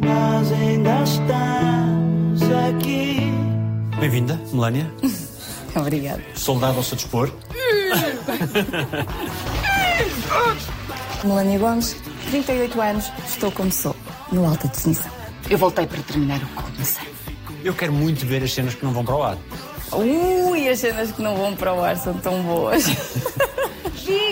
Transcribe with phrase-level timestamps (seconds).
[0.00, 3.20] Nós ainda estamos aqui.
[3.98, 4.90] Bem-vinda, Melania.
[5.74, 6.22] Obrigada.
[6.34, 7.30] Soldado ao seu dispor.
[11.24, 11.96] Melania Gomes,
[12.30, 13.96] 38 anos, estou como sou,
[14.30, 15.10] no alta definição.
[15.50, 17.08] Eu voltei para terminar o que comecei.
[17.64, 19.38] Eu quero muito ver as cenas que não vão para o ar.
[19.92, 22.84] Ui, as cenas que não vão para o ar são tão boas.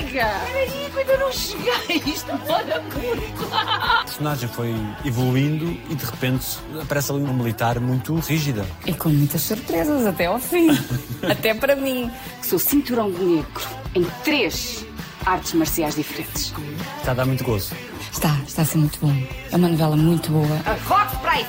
[0.06, 0.24] Diga!
[0.46, 2.02] Peraí, ainda não cheguei.
[2.06, 3.46] Isto mora muito.
[3.52, 4.74] A personagem foi
[5.04, 8.64] evoluindo e de repente aparece ali uma militar muito rígida.
[8.86, 10.68] E com muitas surpresas até ao fim.
[11.28, 12.10] até para mim.
[12.42, 13.62] Sou cinturão negro
[13.94, 14.86] em três
[15.24, 16.54] artes marciais diferentes.
[16.98, 17.74] Está a dar muito gozo.
[18.12, 19.14] Está, está a ser muito bom.
[19.50, 20.60] É uma novela muito boa.
[20.64, 21.46] A Fox Price!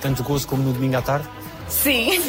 [0.00, 1.28] Tanto gozo como no domingo à tarde.
[1.72, 2.20] Sim.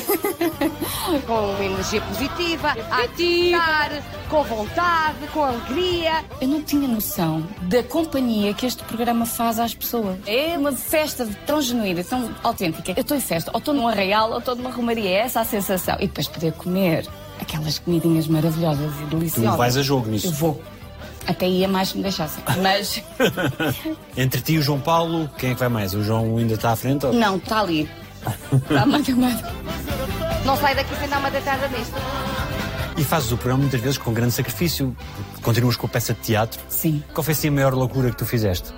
[1.27, 3.91] Com energia positiva, a ativar,
[4.29, 6.23] com vontade, com alegria.
[6.41, 10.17] Eu não tinha noção da companhia que este programa faz às pessoas.
[10.25, 12.91] É uma festa tão genuína, tão autêntica.
[12.95, 15.09] Eu estou em festa, ou estou num arraial, ou estou numa romaria.
[15.09, 15.95] É essa a sensação.
[15.99, 17.07] E depois poder comer
[17.39, 19.51] aquelas comidinhas maravilhosas e deliciosas.
[19.53, 20.31] Tu vais a jogo Eu nisso.
[20.31, 20.61] vou.
[21.27, 22.43] Até ia mais se me deixassem.
[22.61, 23.01] Mas
[24.17, 25.93] Entre ti e o João Paulo, quem é que vai mais?
[25.93, 27.05] O João ainda está à frente?
[27.05, 27.89] ou- não, está ali.
[28.81, 29.03] Amado.
[30.45, 31.95] Não sai daqui sem dar uma deitada nisto.
[32.97, 34.95] E fazes o programa muitas vezes com grande sacrifício.
[35.41, 36.61] Continuas com a peça de teatro.
[36.69, 37.03] Sim.
[37.13, 38.73] Qual foi assim a maior loucura que tu fizeste?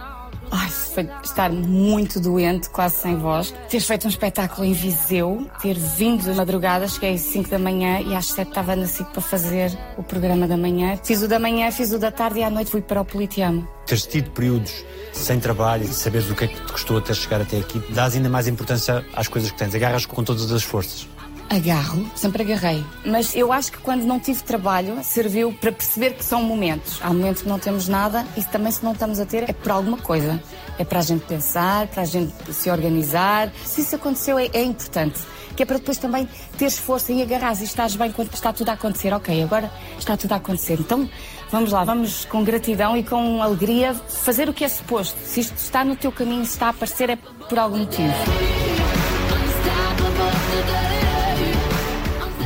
[0.52, 3.54] Ai, foi estar muito doente, quase sem voz.
[3.70, 8.00] Ter feito um espetáculo em Viseu, ter vindo de madrugada, cheguei às 5 da manhã
[8.02, 10.98] e às 7 estava na SIC para fazer o programa da manhã.
[11.04, 13.68] Fiz o da manhã, fiz o da tarde e à noite fui para o Politeama.
[13.86, 17.42] Teres tido períodos sem trabalho e saberes o que é que te custou até chegar
[17.42, 19.73] até aqui, dás ainda mais importância às coisas que tens.
[19.73, 21.08] Agarras com todas as forças.
[21.50, 22.84] Agarro, sempre agarrei.
[23.06, 27.00] Mas eu acho que quando não tive trabalho, serviu para perceber que são momentos.
[27.02, 29.72] Há momentos que não temos nada e também se não estamos a ter é por
[29.72, 30.42] alguma coisa.
[30.80, 33.52] É para a gente pensar, para a gente se organizar.
[33.64, 35.20] Se isso aconteceu é, é importante.
[35.56, 38.70] Que é para depois também teres força e agarrares e estás bem quando está tudo
[38.70, 39.14] a acontecer.
[39.14, 40.80] Ok, agora está tudo a acontecer.
[40.80, 41.08] Então
[41.52, 45.17] vamos lá, vamos com gratidão e com alegria fazer o que é suposto.
[45.23, 48.14] Se isto está no teu caminho, se está a aparecer, é por algum motivo.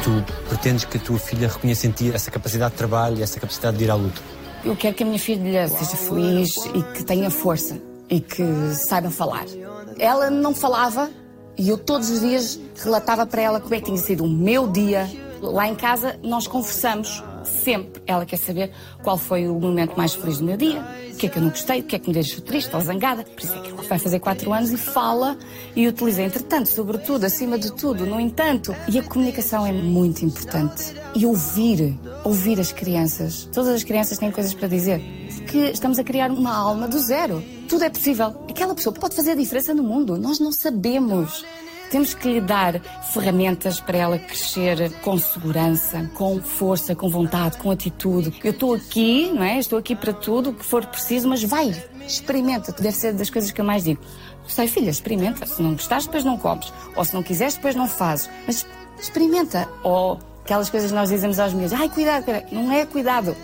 [0.10, 3.40] Tu pretendes que a tua filha reconheça em ti essa capacidade de trabalho e essa
[3.40, 4.20] capacidade de ir à luta.
[4.66, 8.44] Eu quero que a minha filha seja feliz e que tenha força e que
[8.74, 9.46] saiba falar.
[10.00, 11.12] Ela não falava
[11.56, 14.68] e eu todos os dias relatava para ela como é que tinha sido o meu
[14.68, 15.08] dia.
[15.42, 18.02] Lá em casa nós conversamos sempre.
[18.06, 18.72] Ela quer saber
[19.04, 20.82] qual foi o momento mais feliz do meu dia,
[21.14, 22.82] o que é que eu não gostei, o que é que me deixou triste ou
[22.82, 23.24] zangada.
[23.24, 25.38] Por isso é que ela vai fazer quatro anos e fala
[25.76, 28.76] e utiliza, entretanto, sobretudo, acima de tudo, no entanto.
[28.88, 30.94] E a comunicação é muito importante.
[31.16, 33.50] E ouvir, ouvir as crianças.
[33.52, 35.00] Todas as crianças têm coisas para dizer.
[35.48, 37.44] Que estamos a criar uma alma do zero.
[37.68, 38.28] Tudo é possível.
[38.48, 40.18] Aquela pessoa pode fazer a diferença no mundo.
[40.18, 41.44] Nós não sabemos.
[41.90, 42.80] Temos que lhe dar
[43.12, 48.34] ferramentas para ela crescer com segurança, com força, com vontade, com atitude.
[48.44, 49.58] Eu estou aqui, não é?
[49.58, 51.74] Estou aqui para tudo o que for preciso, mas vai,
[52.06, 52.72] experimenta.
[52.72, 54.02] Deve ser das coisas que eu mais digo.
[54.48, 55.46] Sei, filha, experimenta.
[55.46, 56.72] Se não gostares, depois não comes.
[56.96, 58.30] Ou se não quiseres, depois não fazes.
[58.46, 58.66] Mas
[59.00, 59.68] experimenta.
[59.84, 62.26] Ou aquelas coisas que nós dizemos aos meus, ai, cuidado.
[62.52, 63.36] Não é cuidado.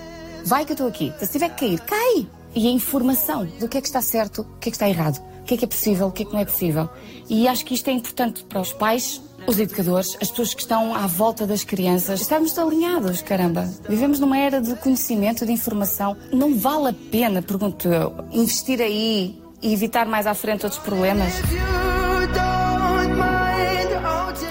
[0.46, 1.14] Vai que eu estou aqui.
[1.20, 2.28] Se tiver que cair, cai.
[2.56, 5.22] E a informação do que é que está certo, o que é que está errado,
[5.42, 6.90] o que é que é possível, o que é que não é possível.
[7.30, 10.96] E acho que isto é importante para os pais, os educadores, as pessoas que estão
[10.96, 12.22] à volta das crianças.
[12.22, 13.70] Estarmos alinhados, caramba.
[13.90, 16.16] Vivemos numa era de conhecimento, de informação.
[16.32, 21.34] Não vale a pena, pergunto eu, investir aí e evitar mais à frente outros problemas?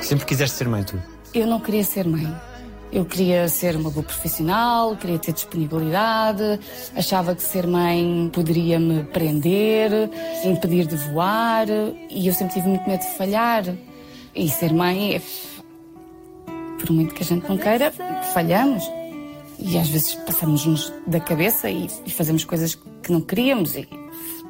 [0.03, 1.01] Sempre quiseste ser mãe, tu.
[1.33, 2.33] Eu não queria ser mãe.
[2.95, 6.61] Eu queria ser uma boa profissional, queria ter disponibilidade,
[6.95, 9.91] achava que ser mãe poderia me prender,
[10.45, 11.67] impedir de voar,
[12.09, 13.65] e eu sempre tive muito medo de falhar.
[14.33, 15.23] E ser mãe, é...
[16.79, 17.93] por muito que a gente não queira,
[18.33, 18.85] falhamos.
[19.59, 23.75] E às vezes passamos-nos da cabeça e, e fazemos coisas que não queríamos.
[23.75, 23.89] E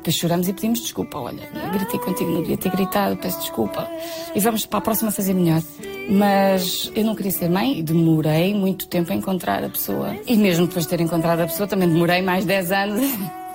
[0.04, 1.18] depois choramos e pedimos desculpa.
[1.18, 3.88] Olha, gritei contigo, não devia ter gritado, peço desculpa.
[4.34, 5.62] E vamos para a próxima fazer melhor.
[6.10, 10.14] Mas eu não queria ser mãe e demorei muito tempo a encontrar a pessoa.
[10.26, 13.02] E mesmo depois de ter encontrado a pessoa, também demorei mais 10 anos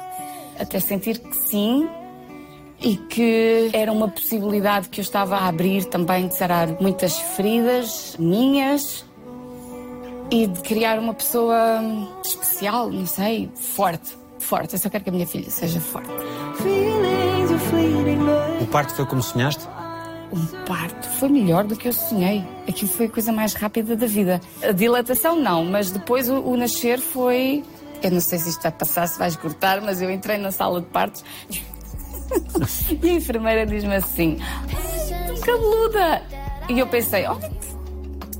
[0.58, 1.88] até sentir que sim
[2.82, 8.16] e que era uma possibilidade que eu estava a abrir também de sarar muitas feridas
[8.18, 9.06] minhas
[10.32, 11.80] e de criar uma pessoa
[12.24, 14.18] especial, não sei, forte.
[14.40, 14.74] Forte.
[14.74, 16.10] Eu só quero que a minha filha seja forte.
[18.62, 19.68] O parto foi como sonhaste?
[20.32, 22.44] Um parto foi melhor do que eu sonhei.
[22.68, 24.40] Aquilo foi a coisa mais rápida da vida.
[24.62, 27.64] A dilatação não, mas depois o, o nascer foi
[28.02, 30.82] Eu não sei se isto vai passar, se vais cortar, mas eu entrei na sala
[30.82, 31.24] de partos
[33.02, 34.38] e a enfermeira diz-me assim:
[35.44, 36.22] cabeluda!
[36.70, 37.38] E eu pensei: oh,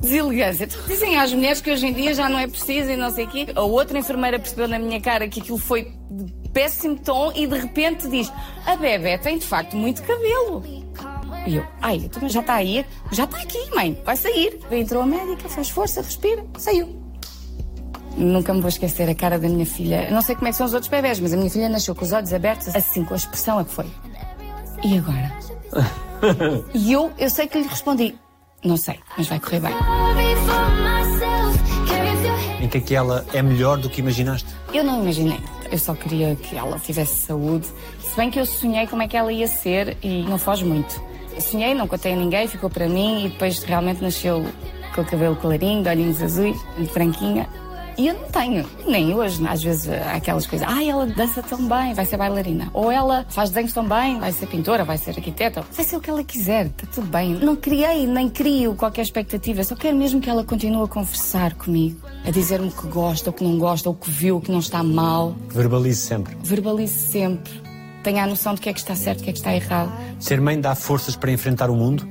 [0.00, 0.66] deselegância.
[0.86, 3.28] Dizem às mulheres que hoje em dia já não é preciso e não sei o
[3.28, 3.46] quê.
[3.54, 7.58] A outra enfermeira percebeu na minha cara que aquilo foi de péssimo tom e de
[7.58, 8.32] repente diz:
[8.66, 10.62] a bebê tem de facto muito cabelo.
[11.46, 14.60] E eu, ai, então já está aí, já está aqui, mãe, vai sair.
[14.70, 17.00] Entrou a médica, faz força, respira, saiu.
[18.16, 20.10] Nunca me vou esquecer a cara da minha filha.
[20.10, 22.04] Não sei como é que são os outros bebés, mas a minha filha nasceu com
[22.04, 23.86] os olhos abertos, assim, com a expressão a que foi.
[24.84, 25.32] E agora?
[26.74, 28.14] e eu, eu sei que lhe respondi,
[28.64, 29.74] não sei, mas vai correr bem.
[32.60, 34.46] Em que é que ela é melhor do que imaginaste?
[34.72, 35.40] Eu não imaginei.
[35.70, 37.66] Eu só queria que ela tivesse saúde.
[38.00, 41.00] Se bem que eu sonhei como é que ela ia ser e não foge muito.
[41.34, 44.44] Eu sonhei, não contei a ninguém, ficou para mim e depois realmente nasceu
[44.94, 47.48] com o cabelo clarinho, de olhinhos azuis, de branquinha.
[48.00, 49.46] E eu não tenho, nem hoje.
[49.46, 52.70] Às vezes aquelas coisas, ai, ela dança tão bem, vai ser bailarina.
[52.72, 55.62] Ou ela faz desenhos tão bem, vai ser pintora, vai ser arquiteta.
[55.70, 57.34] Vai ser o que ela quiser, está tudo bem.
[57.34, 59.62] Não criei, nem crio qualquer expectativa.
[59.64, 63.34] Só quero mesmo que ela continue a conversar comigo, a dizer-me o que gosta, o
[63.34, 65.36] que não gosta, o que viu, o que não está mal.
[65.50, 66.34] Verbalize sempre.
[66.42, 67.52] Verbalize sempre.
[68.02, 69.92] Tenha a noção de que é que está certo, o que é que está errado.
[70.18, 72.08] Ser mãe dá forças para enfrentar o mundo?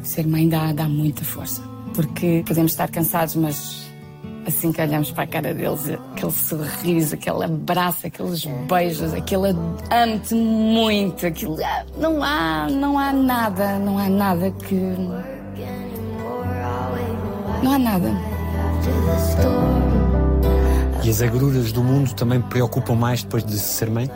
[0.00, 1.60] Ser mãe dá, dá muita força.
[1.92, 3.83] Porque podemos estar cansados, mas
[4.46, 9.48] assim que olhamos para a cara deles, aquele sorriso, aquele abraço, aqueles beijos, aquele
[9.90, 11.56] amo-te muito, aquilo,
[11.98, 14.74] não há, não há nada, não há nada que
[17.62, 18.10] não há nada.
[21.02, 24.10] E as agruras do mundo também preocupam mais depois de ser mãe?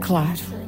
[0.00, 0.63] Claro.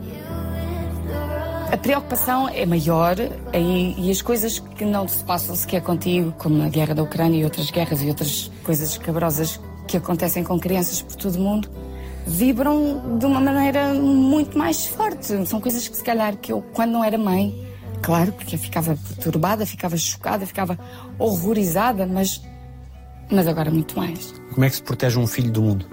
[1.77, 3.17] A preocupação é maior
[3.53, 7.39] e, e, as coisas que não se passam sequer contigo, como a guerra da Ucrânia
[7.39, 11.69] e outras guerras e outras coisas escabrosas que acontecem com crianças por todo o mundo,
[12.27, 15.47] vibram de uma maneira muito mais forte.
[15.47, 17.69] São coisas que se calhar que eu, quando não era mãe,
[18.01, 20.79] claro, porque eu ficava perturbada, ficava chocada, ficava
[21.19, 22.41] horrorizada, mas,
[23.31, 24.33] mas agora muito mais.
[24.55, 25.87] Como é que se protege um filho do mundo?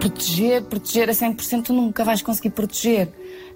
[0.00, 3.08] Proteger, proteger a 100% tu nunca vais conseguir proteger.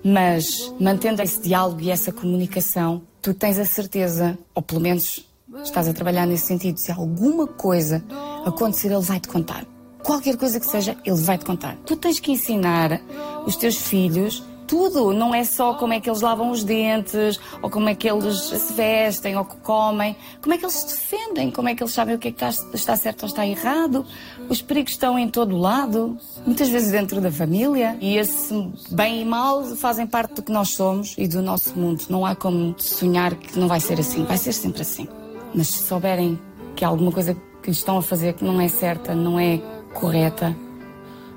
[0.05, 5.27] Mas mantendo esse diálogo e essa comunicação, tu tens a certeza, ou pelo menos
[5.65, 8.05] estás a trabalhar nesse sentido, se alguma coisa
[8.45, 9.65] acontecer, ele vai te contar.
[10.03, 11.77] Qualquer coisa que seja, ele vai te contar.
[11.87, 13.01] Tu tens que ensinar
[13.47, 14.45] os teus filhos
[14.75, 15.13] tudo.
[15.13, 18.41] Não é só como é que eles lavam os dentes, ou como é que eles
[18.41, 20.17] se vestem, ou que comem.
[20.43, 22.45] Como é que eles se defendem, como é que eles sabem o que é que
[22.75, 24.05] está, certo ou está errado.
[24.49, 27.97] Os perigos estão em todo lado, muitas vezes dentro da família.
[28.01, 28.53] E esse
[28.91, 32.03] bem e mal fazem parte do que nós somos e do nosso mundo.
[32.11, 34.25] Não há como sonhar que não vai ser assim.
[34.25, 35.07] Vai ser sempre assim.
[35.55, 36.37] Mas se souberem
[36.75, 39.59] que há alguma coisa que estão a fazer que não é certa, não é
[39.95, 40.55] correta,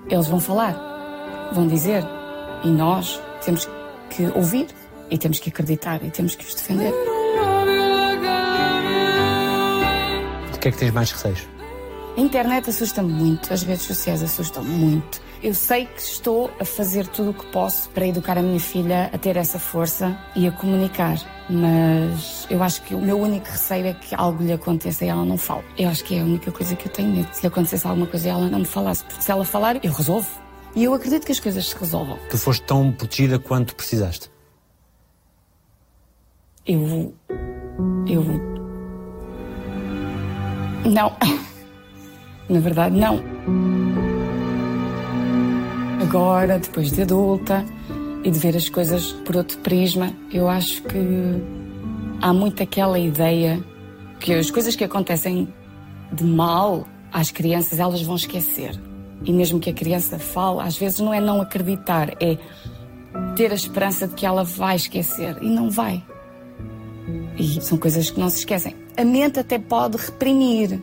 [0.10, 2.04] eles vão falar, vão dizer.
[2.64, 3.70] E nós temos
[4.10, 4.68] que ouvir
[5.10, 6.92] e temos que acreditar e temos que os defender.
[10.52, 11.48] De que é que tens mais receios?
[12.18, 15.22] A internet assusta-me muito, as redes sociais assustam-me muito.
[15.42, 19.10] Eu sei que estou a fazer tudo o que posso para educar a minha filha
[19.14, 21.18] a ter essa força e a comunicar,
[21.50, 25.24] mas eu acho que o meu único receio é que algo lhe aconteça e ela
[25.24, 25.64] não fale.
[25.78, 27.30] Eu acho que é a única coisa que eu tenho medo.
[27.32, 29.94] Se lhe acontecesse alguma coisa e ela não me falasse, porque se ela falar, eu
[29.94, 30.47] resolvo.
[30.78, 32.20] E eu acredito que as coisas se resolvam.
[32.30, 34.30] Tu foste tão protegida quanto precisaste?
[36.68, 37.16] Eu.
[38.08, 38.24] Eu.
[40.86, 41.18] Não.
[42.48, 43.24] Na verdade, não.
[46.00, 47.66] Agora, depois de adulta
[48.24, 51.42] e de ver as coisas por outro prisma, eu acho que
[52.22, 53.66] há muito aquela ideia
[54.20, 55.52] que as coisas que acontecem
[56.14, 58.80] de mal às crianças elas vão esquecer.
[59.24, 62.38] E mesmo que a criança fale, às vezes não é não acreditar, é
[63.36, 65.38] ter a esperança de que ela vai esquecer.
[65.42, 66.04] E não vai.
[67.38, 68.76] E são coisas que não se esquecem.
[68.96, 70.82] A mente até pode reprimir.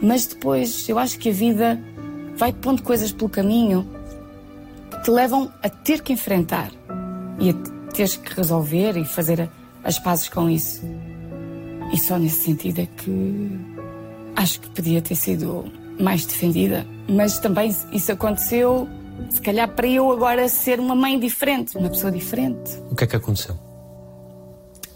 [0.00, 1.80] Mas depois eu acho que a vida
[2.36, 3.88] vai pondo coisas pelo caminho
[4.90, 6.70] que te levam a ter que enfrentar
[7.38, 7.54] e a
[7.92, 9.50] teres que resolver e fazer
[9.82, 10.82] as pazes com isso.
[11.92, 13.50] E só nesse sentido é que
[14.36, 15.64] acho que podia ter sido
[15.98, 16.86] mais defendida.
[17.08, 18.88] Mas também isso aconteceu,
[19.30, 22.78] se calhar, para eu agora ser uma mãe diferente, uma pessoa diferente.
[22.90, 23.56] O que é que aconteceu?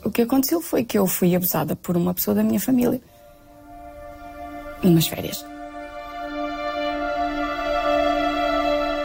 [0.05, 3.01] O que aconteceu foi que eu fui abusada por uma pessoa da minha família.
[4.83, 5.45] Numas férias.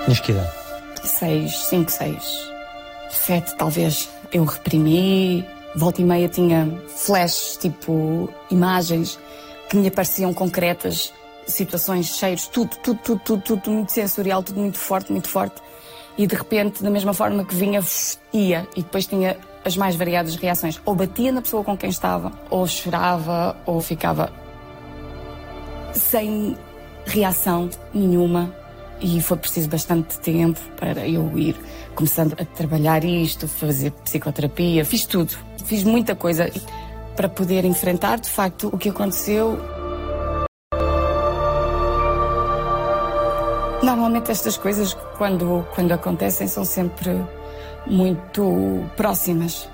[0.06, 0.51] Tinhas que idade?
[1.04, 2.51] Seis, cinco, seis,
[3.12, 4.10] sete, talvez.
[4.32, 9.20] Eu reprimi, volta e meia tinha flashes, tipo imagens
[9.70, 11.13] que me apareciam concretas
[11.48, 15.62] situações, cheiros, tudo, tudo, tudo, tudo, tudo muito sensorial, tudo muito forte, muito forte.
[16.18, 17.80] E de repente, da mesma forma que vinha,
[18.34, 18.68] ia.
[18.75, 20.80] E depois tinha as mais variadas reações.
[20.86, 24.32] Ou batia na pessoa com quem estava, ou chorava, ou ficava
[25.94, 26.58] sem
[27.06, 28.54] reação nenhuma.
[29.00, 31.56] E foi preciso bastante tempo para eu ir
[31.94, 35.38] começando a trabalhar isto, fazer psicoterapia, fiz tudo.
[35.66, 36.50] Fiz muita coisa
[37.16, 39.77] para poder enfrentar de facto o que aconteceu.
[43.84, 47.12] Normalmente estas coisas, quando, quando acontecem, são sempre
[47.86, 49.70] muito próximas.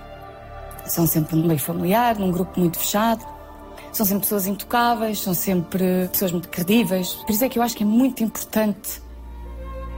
[0.86, 3.26] São sempre no meio familiar, num grupo muito fechado.
[3.94, 7.14] São sempre pessoas intocáveis, são sempre pessoas muito credíveis.
[7.14, 9.02] Por isso é que eu acho que é muito importante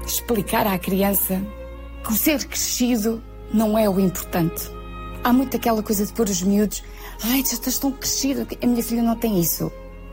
[0.06, 1.42] explicar à criança
[2.04, 4.70] que o ser crescido não é o importante.
[5.24, 6.84] Há muito aquela coisa de pôr os miúdos,
[7.24, 8.48] ai, já estás tão crescido.
[8.62, 9.72] A minha filha não tem isso.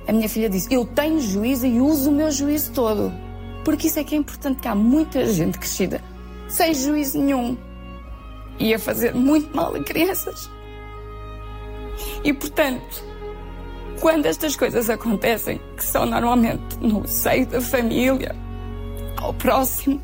[0.08, 3.12] A minha filha diz, eu tenho juízo e uso o meu juízo todo.
[3.64, 6.02] Porque isso é que é importante, que há muita gente crescida
[6.48, 7.56] sem juízo nenhum
[8.58, 10.50] e a fazer muito mal a crianças.
[12.24, 13.04] E portanto,
[14.00, 18.34] quando estas coisas acontecem, que são normalmente no seio da família,
[19.16, 20.02] ao próximo,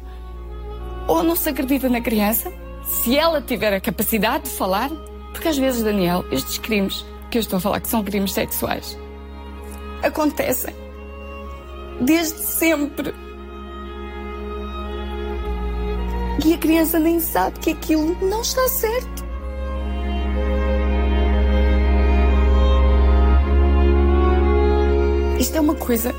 [1.07, 2.53] ou não se acredita na criança,
[2.85, 4.91] se ela tiver a capacidade de falar,
[5.33, 8.97] porque às vezes, Daniel, estes crimes que eu estou a falar que são crimes sexuais
[10.03, 10.75] acontecem
[12.01, 13.15] desde sempre.
[16.45, 19.27] E a criança nem sabe que aquilo não está certo.
[25.39, 26.15] Isto é uma coisa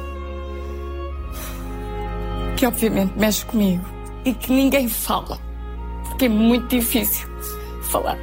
[2.58, 3.84] que obviamente mexe comigo
[4.26, 5.40] e que ninguém fala,
[6.06, 7.28] porque é muito difícil
[7.84, 8.18] falar.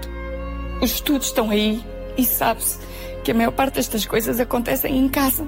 [0.82, 1.82] Os estudos estão aí
[2.16, 2.78] e sabe-se
[3.24, 5.46] que a maior parte destas coisas acontecem em casa.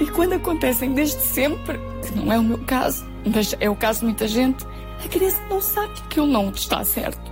[0.00, 4.00] E quando acontecem desde sempre, que não é o meu caso, mas é o caso
[4.00, 4.64] de muita gente,
[5.04, 7.30] a criança não sabe que aquilo não está certo.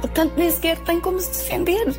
[0.00, 1.94] Portanto, nem sequer tem como se defender.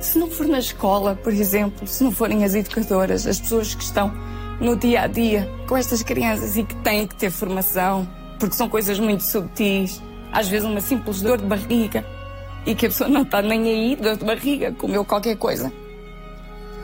[0.00, 3.82] Se não for na escola, por exemplo, se não forem as educadoras, as pessoas que
[3.82, 4.12] estão
[4.60, 8.68] no dia a dia com estas crianças e que têm que ter formação, porque são
[8.68, 10.02] coisas muito subtis,
[10.32, 12.04] às vezes uma simples dor de barriga
[12.66, 15.72] e que a pessoa não está nem aí, dor de barriga, comeu qualquer coisa.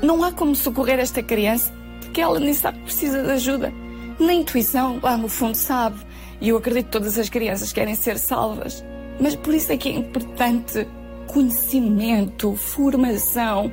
[0.03, 3.73] Não há como socorrer esta criança porque ela nem sabe que precisa de ajuda.
[4.19, 5.97] Na intuição, lá no fundo, sabe.
[6.41, 8.85] E eu acredito que todas as crianças querem ser salvas.
[9.21, 10.87] Mas por isso é que é importante
[11.27, 13.71] conhecimento, formação,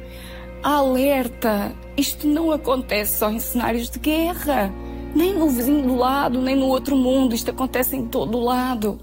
[0.62, 1.74] alerta.
[1.96, 4.72] Isto não acontece só em cenários de guerra,
[5.16, 7.34] nem no vizinho do lado, nem no outro mundo.
[7.34, 9.00] Isto acontece em todo lado.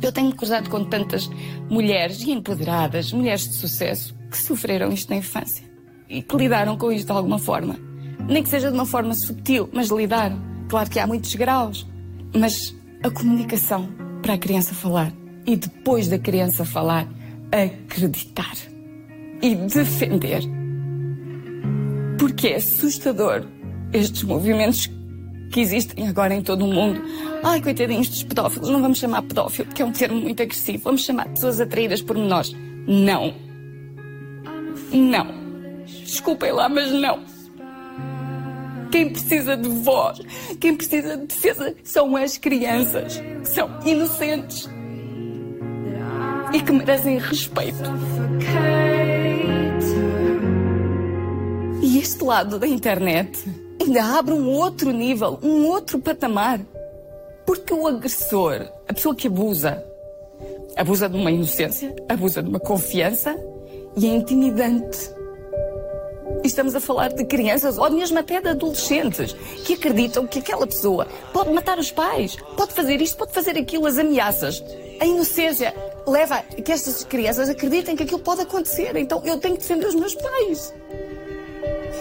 [0.00, 1.28] Eu tenho me cruzado com tantas
[1.68, 5.64] mulheres empoderadas, mulheres de sucesso, que sofreram isto na infância
[6.08, 7.87] e que lidaram com isto de alguma forma.
[8.28, 10.38] Nem que seja de uma forma sutil, mas lidaram.
[10.68, 11.86] Claro que há muitos graus,
[12.34, 13.88] mas a comunicação
[14.22, 15.12] para a criança falar
[15.46, 17.08] e depois da criança falar,
[17.50, 18.54] acreditar
[19.40, 20.42] e defender.
[22.18, 23.46] Porque é assustador
[23.92, 24.90] estes movimentos
[25.50, 27.00] que existem agora em todo o mundo.
[27.42, 30.84] Ai, coitadinhos dos pedófilos, não vamos chamar pedófilo, porque é um termo muito agressivo.
[30.84, 32.54] Vamos chamar pessoas atraídas por menores.
[32.86, 33.34] Não.
[34.92, 35.26] Não.
[36.04, 37.37] Desculpem lá, mas não.
[38.90, 40.20] Quem precisa de voz,
[40.60, 44.68] quem precisa de defesa são as crianças, que são inocentes
[46.52, 47.90] e que merecem respeito.
[51.82, 53.44] E este lado da internet
[53.80, 56.60] ainda abre um outro nível, um outro patamar.
[57.46, 59.82] Porque o agressor, a pessoa que abusa,
[60.76, 63.34] abusa de uma inocência, abusa de uma confiança
[63.96, 65.17] e é intimidante.
[66.48, 69.34] Estamos a falar de crianças ou mesmo até de adolescentes
[69.66, 73.84] que acreditam que aquela pessoa pode matar os pais, pode fazer isto, pode fazer aquilo,
[73.84, 74.64] as ameaças.
[74.98, 75.74] A inocência
[76.06, 78.96] leva a que estas crianças acreditem que aquilo pode acontecer.
[78.96, 80.74] Então eu tenho que defender os meus pais.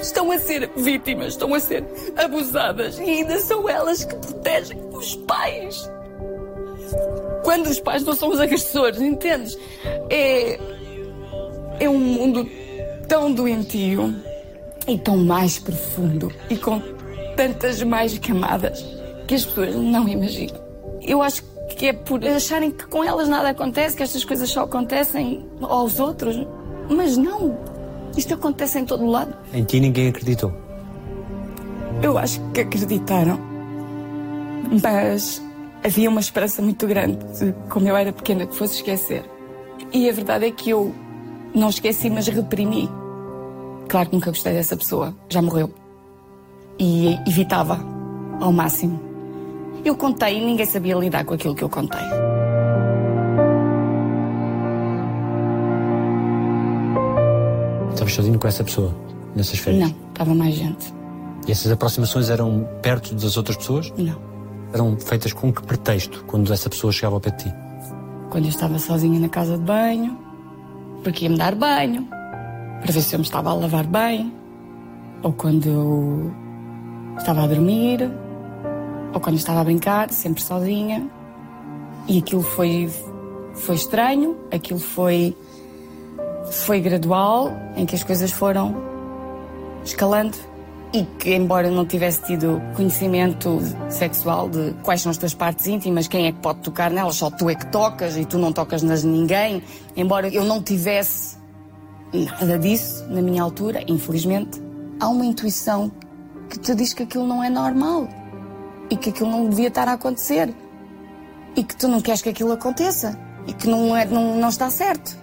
[0.01, 1.83] Estão a ser vítimas, estão a ser
[2.15, 5.91] abusadas e ainda são elas que protegem os pais.
[7.43, 9.57] Quando os pais não são os agressores, entendes?
[10.09, 10.57] É.
[11.81, 12.49] É um mundo
[13.07, 14.15] tão doentio
[14.87, 16.81] e tão mais profundo e com
[17.35, 18.83] tantas mais camadas
[19.27, 20.59] que as pessoas não imaginam.
[21.01, 21.43] Eu acho
[21.77, 25.99] que é por acharem que com elas nada acontece, que estas coisas só acontecem aos
[25.99, 26.35] outros.
[26.89, 27.57] Mas não.
[28.15, 29.35] Isto acontece em todo lado.
[29.53, 30.51] Em ti ninguém acreditou.
[32.01, 33.39] Eu acho que acreditaram.
[34.81, 35.41] Mas
[35.83, 39.23] havia uma esperança muito grande de, como eu era pequena, que fosse esquecer.
[39.93, 40.93] E a verdade é que eu
[41.53, 42.89] não esqueci, mas reprimi.
[43.87, 45.73] Claro que nunca gostei dessa pessoa, já morreu.
[46.79, 47.79] E evitava
[48.39, 48.99] ao máximo.
[49.83, 52.01] Eu contei e ninguém sabia lidar com aquilo que eu contei.
[57.91, 58.93] Estavas sozinho com essa pessoa
[59.35, 59.89] nessas férias?
[59.89, 60.93] Não, estava mais gente.
[61.47, 63.91] E essas aproximações eram perto das outras pessoas?
[63.97, 64.19] Não.
[64.73, 67.53] Eram feitas com que pretexto quando essa pessoa chegava ao pé de ti?
[68.29, 70.17] Quando eu estava sozinha na casa de banho,
[71.03, 72.07] porque ia-me dar banho,
[72.81, 74.33] para ver se eu me estava a lavar bem,
[75.23, 76.33] ou quando eu
[77.17, 78.09] estava a dormir,
[79.13, 81.09] ou quando estava a brincar, sempre sozinha.
[82.07, 82.89] E aquilo foi,
[83.53, 85.35] foi estranho, aquilo foi,
[86.51, 88.75] foi gradual, em que as coisas foram
[89.83, 90.37] escalando
[90.93, 96.07] e que, embora não tivesse tido conhecimento sexual de quais são as tuas partes íntimas,
[96.07, 98.81] quem é que pode tocar nelas, só tu é que tocas e tu não tocas
[98.81, 99.61] nas ninguém,
[99.95, 101.36] embora eu não tivesse
[102.13, 104.61] nada disso na minha altura, infelizmente,
[104.99, 105.91] há uma intuição
[106.49, 108.07] que te diz que aquilo não é normal
[108.89, 110.53] e que aquilo não devia estar a acontecer
[111.55, 114.69] e que tu não queres que aquilo aconteça e que não, é, não, não está
[114.69, 115.17] certo.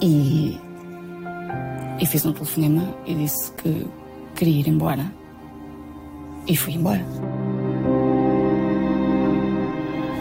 [0.00, 0.58] E,
[2.00, 3.86] e fiz um telefonema e disse que
[4.34, 5.12] queria ir embora.
[6.46, 7.04] E fui embora.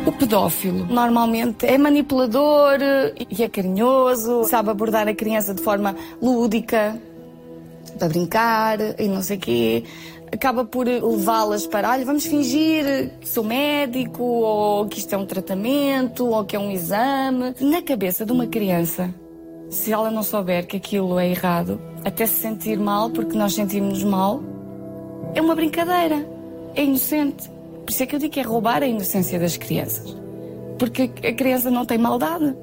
[0.10, 2.80] O pedófilo normalmente é manipulador
[3.30, 7.00] e é carinhoso, sabe abordar a criança de forma lúdica,
[8.00, 9.84] para brincar e não sei o quê.
[10.34, 15.28] Acaba por levá-las para, olha, vamos fingir que sou médico, ou que isto é um
[15.28, 17.54] tratamento, ou que é um exame.
[17.62, 19.14] Na cabeça de uma criança,
[19.70, 24.04] se ela não souber que aquilo é errado, até se sentir mal, porque nós sentimos
[24.04, 24.42] mal,
[25.36, 26.28] é uma brincadeira,
[26.74, 27.59] é inocente.
[27.90, 30.16] Por isso é que eu digo que é roubar a inocência das crianças.
[30.78, 32.56] Porque a criança não tem maldade.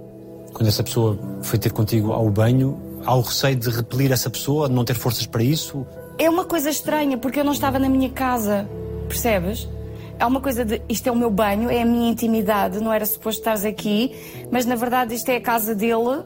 [0.53, 4.69] Quando essa pessoa foi ter contigo ao banho, há o receio de repelir essa pessoa,
[4.69, 5.85] de não ter forças para isso?
[6.17, 8.71] É uma coisa estranha, porque eu não estava na minha casa,
[9.09, 9.69] percebes?
[10.17, 13.05] É uma coisa de isto é o meu banho, é a minha intimidade, não era
[13.05, 14.15] suposto estares aqui,
[14.49, 16.23] mas na verdade isto é a casa dele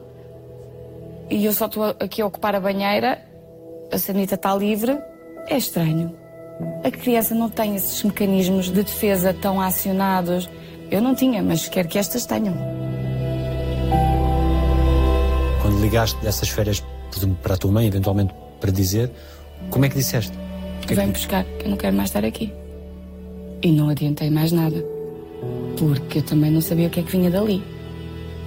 [1.27, 3.19] e eu só estou aqui a ocupar a banheira,
[3.91, 4.95] a sanita está livre.
[5.47, 6.20] É estranho.
[6.83, 10.49] A criança não tem esses mecanismos de defesa tão acionados.
[10.89, 12.55] Eu não tinha, mas quero que estas tenham.
[15.61, 16.83] Quando ligaste dessas férias,
[17.41, 19.11] para a tua mãe, eventualmente para dizer,
[19.69, 20.31] como é que disseste?
[20.87, 22.51] Que Vem buscar, que eu não quero mais estar aqui.
[23.61, 24.83] E não adiantei mais nada.
[25.77, 27.63] Porque eu também não sabia o que é que vinha dali.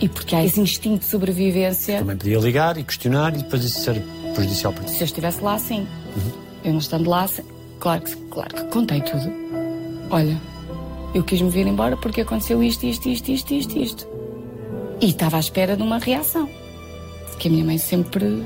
[0.00, 1.98] E porque há esse instinto de sobrevivência.
[1.98, 4.02] Também podia ligar e questionar e depois isso ser
[4.34, 4.90] prejudicial para ti.
[4.92, 5.86] Se eu estivesse lá, sim.
[6.16, 6.32] Uhum.
[6.64, 7.28] Eu não estando lá,
[7.78, 9.32] claro que, claro que contei tudo.
[10.10, 10.40] Olha,
[11.14, 14.06] eu quis me vir embora porque aconteceu isto, isto, isto, isto, isto, isto.
[15.00, 16.48] E estava à espera de uma reação.
[17.38, 18.44] Que a minha mãe sempre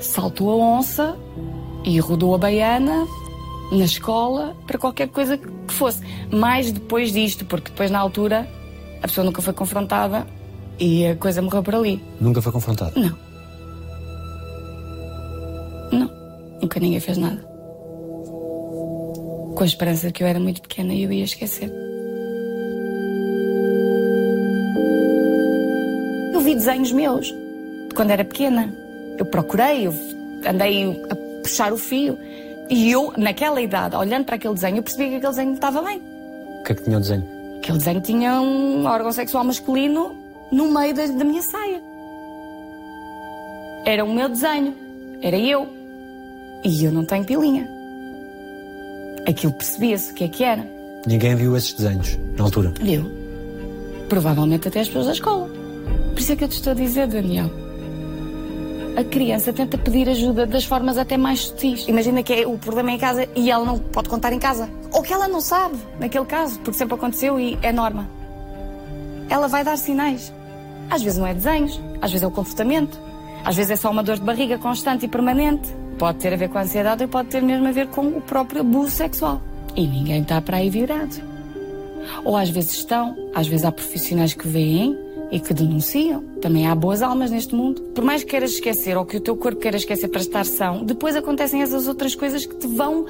[0.00, 1.16] saltou a onça
[1.84, 3.06] e rodou a baiana
[3.70, 6.00] na escola para qualquer coisa que fosse.
[6.32, 8.48] Mais depois disto, porque depois na altura
[9.02, 10.26] a pessoa nunca foi confrontada
[10.78, 12.02] e a coisa morreu por ali.
[12.20, 12.98] Nunca foi confrontado?
[12.98, 13.16] Não.
[15.92, 16.10] Não.
[16.60, 17.53] Nunca ninguém fez nada.
[19.54, 21.70] Com a esperança de que eu era muito pequena e eu ia esquecer.
[26.32, 28.72] Eu vi desenhos meus de quando era pequena.
[29.16, 29.94] Eu procurei, eu
[30.48, 32.18] andei a puxar o fio.
[32.68, 35.98] E eu, naquela idade, olhando para aquele desenho, eu percebi que aquele desenho estava bem.
[35.98, 37.24] O que é que tinha o desenho?
[37.58, 40.16] Aquele desenho tinha um órgão sexual masculino
[40.50, 41.80] no meio da, da minha saia.
[43.84, 44.74] Era o meu desenho,
[45.22, 45.68] era eu.
[46.64, 47.73] E eu não tenho pilinha.
[49.26, 50.66] Aquilo percebia-se o que é que era.
[51.06, 52.72] Ninguém viu esses desenhos na altura?
[52.80, 53.10] Viu.
[54.08, 55.48] Provavelmente até as pessoas da escola.
[56.12, 57.50] Por isso é que eu te estou a dizer, Daniel.
[58.96, 61.88] A criança tenta pedir ajuda das formas até mais sutis.
[61.88, 64.70] Imagina que é o problema é em casa e ela não pode contar em casa.
[64.92, 68.08] Ou que ela não sabe, naquele caso, porque sempre aconteceu e é norma.
[69.28, 70.32] Ela vai dar sinais.
[70.88, 72.96] Às vezes não é desenhos, às vezes é o comportamento,
[73.44, 75.68] às vezes é só uma dor de barriga constante e permanente.
[75.98, 78.20] Pode ter a ver com a ansiedade ou pode ter mesmo a ver com o
[78.20, 79.40] próprio abuso sexual.
[79.76, 81.22] E ninguém está para aí virado.
[82.24, 84.96] Ou às vezes estão, às vezes há profissionais que veem
[85.30, 86.22] e que denunciam.
[86.40, 87.82] Também há boas almas neste mundo.
[87.94, 90.84] Por mais que queiras esquecer ou que o teu corpo queira esquecer para estar são,
[90.84, 93.06] depois acontecem essas outras coisas que te vão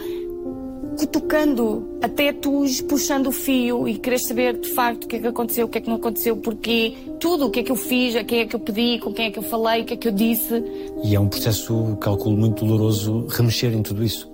[0.98, 5.26] cutucando até tu puxando o fio e queres saber de facto o que é que
[5.26, 8.16] aconteceu, o que é que não aconteceu, porquê, tudo, o que é que eu fiz,
[8.16, 9.96] a quem é que eu pedi, com quem é que eu falei, o que é
[9.96, 10.62] que eu disse.
[11.02, 14.30] E é um processo, calculo, muito doloroso remexer em tudo isso.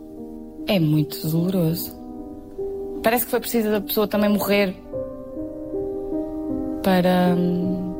[0.66, 1.99] É muito doloroso.
[3.03, 4.75] Parece que foi preciso da pessoa também morrer
[6.83, 7.94] para hum,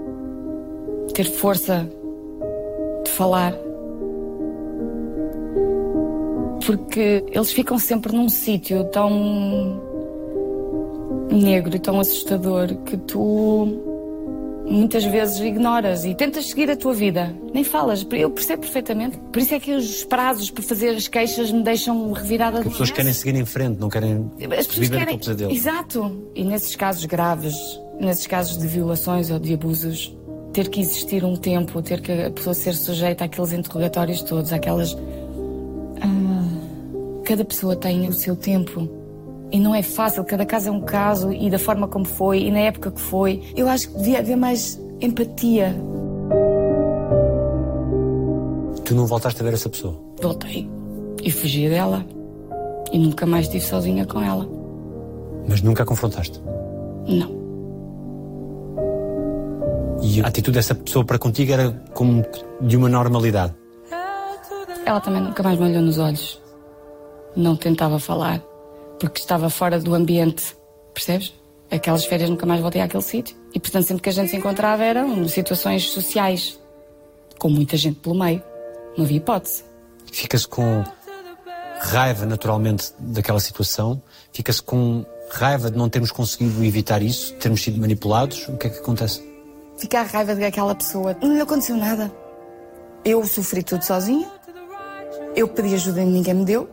[1.15, 1.89] ter força
[3.05, 3.70] de falar.
[6.65, 9.81] Porque eles ficam sempre num sítio tão
[11.31, 13.91] negro e tão assustador que tu
[14.67, 17.35] muitas vezes ignoras e tentas seguir a tua vida.
[17.53, 18.07] Nem falas.
[18.13, 19.19] Eu percebo perfeitamente.
[19.33, 22.71] Por isso é que os prazos para fazer as queixas me deixam revirada As de
[22.71, 25.03] pessoas querem seguir em frente, não querem As pessoas viver querem.
[25.03, 25.53] aquele pesadelo.
[25.53, 26.31] Exato.
[26.35, 27.57] E nesses casos graves,
[27.99, 30.17] nesses casos de violações ou de abusos,
[30.53, 34.97] ter que existir um tempo, ter que a pessoa ser sujeita àqueles interrogatórios todos, àquelas.
[37.31, 38.91] Cada pessoa tem o seu tempo.
[39.53, 42.51] E não é fácil, cada caso é um caso e da forma como foi e
[42.51, 43.41] na época que foi.
[43.55, 45.73] Eu acho que devia haver mais empatia.
[48.85, 49.97] Tu não voltaste a ver essa pessoa.
[50.21, 50.69] Voltei
[51.23, 52.05] e fugi dela.
[52.91, 54.49] E nunca mais estive sozinha com ela.
[55.49, 56.43] Mas nunca a confrontaste.
[57.07, 57.31] Não.
[60.03, 62.25] E a atitude dessa pessoa para contigo era como
[62.61, 63.55] de uma normalidade.
[64.85, 66.40] Ela também nunca mais me olhou nos olhos.
[67.37, 68.41] Não tentava falar,
[68.99, 70.57] porque estava fora do ambiente.
[70.93, 71.33] Percebes?
[71.71, 73.37] Aquelas férias nunca mais voltei àquele sítio.
[73.55, 76.59] E portanto, sempre que a gente se encontrava eram situações sociais,
[77.39, 78.43] com muita gente pelo meio.
[78.97, 79.65] Não havia hipótese.
[80.11, 80.85] Fica-se com
[81.81, 87.63] raiva naturalmente daquela situação, fica-se com raiva de não termos conseguido evitar isso, de termos
[87.63, 88.49] sido manipulados.
[88.49, 89.23] O que é que acontece?
[89.79, 91.17] Ficar a raiva daquela pessoa.
[91.23, 92.13] Não lhe aconteceu nada.
[93.05, 94.31] Eu sofri tudo sozinha.
[95.35, 96.69] Eu pedi ajuda e ninguém me deu.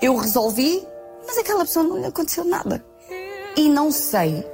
[0.00, 0.86] Eu resolvi,
[1.26, 2.84] mas aquela pessoa não lhe aconteceu nada.
[3.56, 4.46] E não sei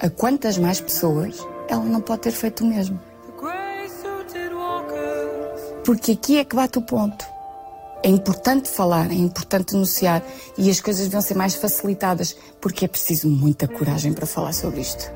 [0.00, 1.36] a quantas mais pessoas
[1.68, 3.00] ela não pode ter feito o mesmo.
[5.84, 7.24] Porque aqui é que bate o ponto.
[8.02, 10.22] É importante falar, é importante denunciar
[10.58, 14.80] e as coisas vão ser mais facilitadas porque é preciso muita coragem para falar sobre
[14.80, 15.10] isto.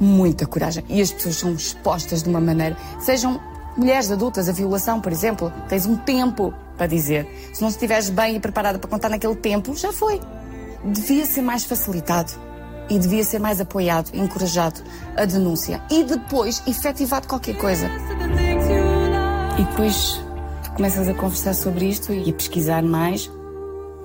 [0.00, 0.84] Muita coragem.
[0.88, 2.76] E as pessoas são expostas de uma maneira.
[3.00, 3.40] Sejam
[3.76, 7.28] mulheres adultas, a violação, por exemplo, tens um tempo para dizer.
[7.52, 10.18] Se não estiveres bem e preparada para contar naquele tempo, já foi.
[10.82, 12.32] Devia ser mais facilitado
[12.88, 14.80] e devia ser mais apoiado, encorajado
[15.14, 17.86] a denúncia e depois efetivado qualquer coisa.
[19.58, 20.18] E depois
[20.64, 23.30] tu começas a conversar sobre isto e a pesquisar mais.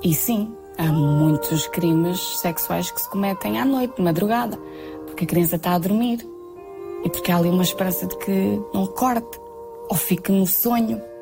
[0.03, 4.59] E sim, há muitos crimes sexuais que se cometem à noite, de madrugada,
[5.05, 6.27] porque a criança está a dormir
[7.05, 9.39] e porque há ali uma esperança de que não corte
[9.89, 11.14] ou fique no sonho.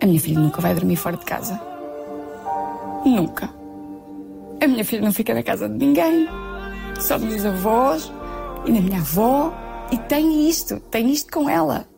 [0.00, 1.60] A minha filha nunca vai dormir fora de casa.
[3.04, 3.50] Nunca.
[4.60, 6.28] A minha filha não fica na casa de ninguém.
[7.00, 8.12] Só dos avós
[8.66, 9.52] e na minha avó.
[9.90, 11.88] E tem isto, tem isto com ela.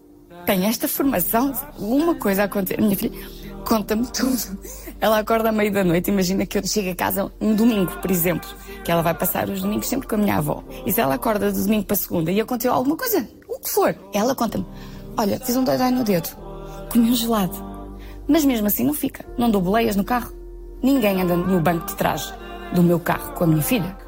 [0.47, 1.53] Tem esta formação.
[1.79, 2.79] Uma coisa a acontecer.
[2.79, 3.19] A minha filha
[3.67, 4.59] conta-me tudo.
[5.01, 6.11] Ela acorda à meia da noite.
[6.11, 8.49] Imagina que eu chego a casa um domingo, por exemplo.
[8.85, 10.65] Que ela vai passar os domingos sempre com a minha avó.
[10.87, 13.95] E se ela acorda do domingo para segunda e aconteceu alguma coisa, o que for,
[14.15, 14.67] ela conta-me:
[15.17, 16.29] Olha, fiz um dói no dedo.
[16.91, 17.70] Comi um gelado.
[18.31, 19.27] Mas mesmo assim não fica.
[19.37, 20.33] Não dou boleias no carro.
[20.81, 22.33] Ninguém anda no banco de trás
[22.73, 23.99] do meu carro com a minha filha.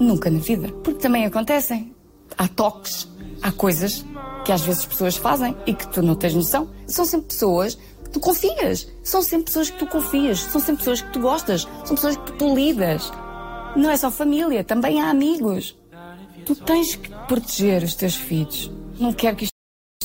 [0.00, 0.68] Nunca na vida.
[0.82, 1.94] Porque também acontecem.
[2.38, 3.06] Há toques,
[3.42, 4.02] há coisas
[4.46, 6.70] que às vezes as pessoas fazem e que tu não tens noção.
[6.86, 8.88] São sempre pessoas que tu confias.
[9.02, 10.40] São sempre pessoas que tu confias.
[10.40, 11.68] São sempre pessoas que tu gostas.
[11.84, 13.12] São pessoas que tu lidas.
[13.76, 15.76] Não é só família, também há amigos.
[16.46, 18.70] Tu tens que proteger os teus filhos.
[18.98, 19.50] Não quero que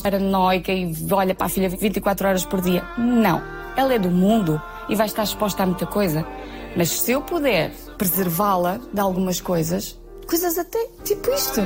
[0.06, 2.84] paranoica e olha para a filha 24 horas por dia.
[2.96, 3.42] Não.
[3.76, 6.24] Ela é do mundo e vai estar exposta a muita coisa.
[6.76, 11.60] Mas se eu puder preservá-la de algumas coisas, coisas até tipo isto.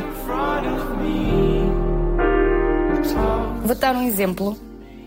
[3.63, 4.57] Vou dar um exemplo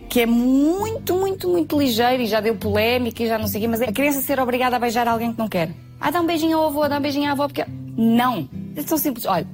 [0.10, 3.62] que é muito, muito, muito ligeiro e já deu polémica e já não sei o
[3.63, 5.72] quê, mas é a criança ser obrigada a beijar alguém que não quer.
[6.00, 7.65] Ah, dá um beijinho ao avô, dá um beijinho à avó, porque.
[7.98, 8.48] Não!
[8.76, 9.26] É tão simples.
[9.26, 9.48] Olha,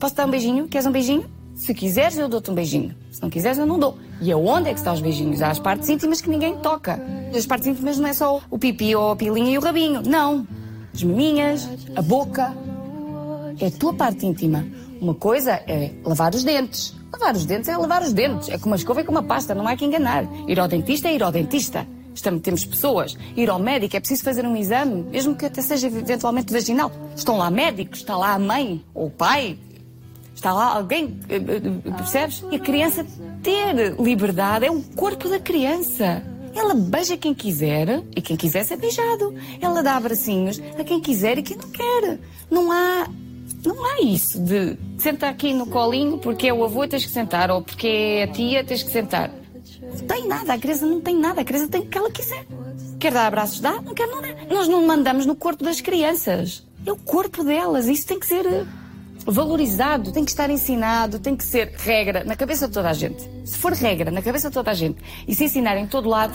[0.00, 0.66] posso dar um beijinho?
[0.66, 1.39] Queres um beijinho?
[1.60, 2.94] Se quiseres, eu dou-te um beijinho.
[3.10, 3.98] Se não quiseres, eu não dou.
[4.22, 5.42] E aonde é que estão os beijinhos?
[5.42, 6.98] As partes íntimas que ninguém toca.
[7.36, 10.00] As partes íntimas não é só o pipi ou a pilinha e o rabinho.
[10.00, 10.48] Não.
[10.94, 12.54] As maminhas, a boca.
[13.60, 14.66] É a tua parte íntima.
[15.02, 16.94] Uma coisa é lavar os dentes.
[17.12, 18.48] Lavar os dentes é lavar os dentes.
[18.48, 20.24] É como uma escova e com uma pasta, não há que enganar.
[20.48, 21.86] Ir ao dentista é ir ao dentista.
[22.14, 23.18] Estamos, temos pessoas.
[23.36, 26.90] Ir ao médico é preciso fazer um exame, mesmo que até seja eventualmente vaginal.
[27.14, 29.58] Estão lá médicos, está lá a mãe ou o pai,
[30.40, 32.42] Está lá alguém, eh, eh, percebes?
[32.50, 33.06] E a criança
[33.42, 36.22] ter liberdade é o corpo da criança.
[36.54, 39.34] Ela beija quem quiser e quem quiser ser beijado.
[39.60, 42.18] Ela dá abracinhos a quem quiser e quem não quer.
[42.50, 43.06] Não há,
[43.62, 47.50] não há isso de sentar aqui no colinho porque é o avô tens que sentar
[47.50, 49.30] ou porque é a tia tens que sentar.
[49.82, 52.46] Não tem nada, a criança não tem nada, a criança tem o que ela quiser.
[52.98, 54.28] Quer dar abraços, dá, não quer, não dá.
[54.48, 56.66] Nós não mandamos no corpo das crianças.
[56.86, 58.64] É o corpo delas, isso tem que ser eh,
[59.30, 63.28] valorizado, tem que estar ensinado, tem que ser regra na cabeça de toda a gente.
[63.44, 66.34] Se for regra na cabeça de toda a gente e se ensinar em todo lado,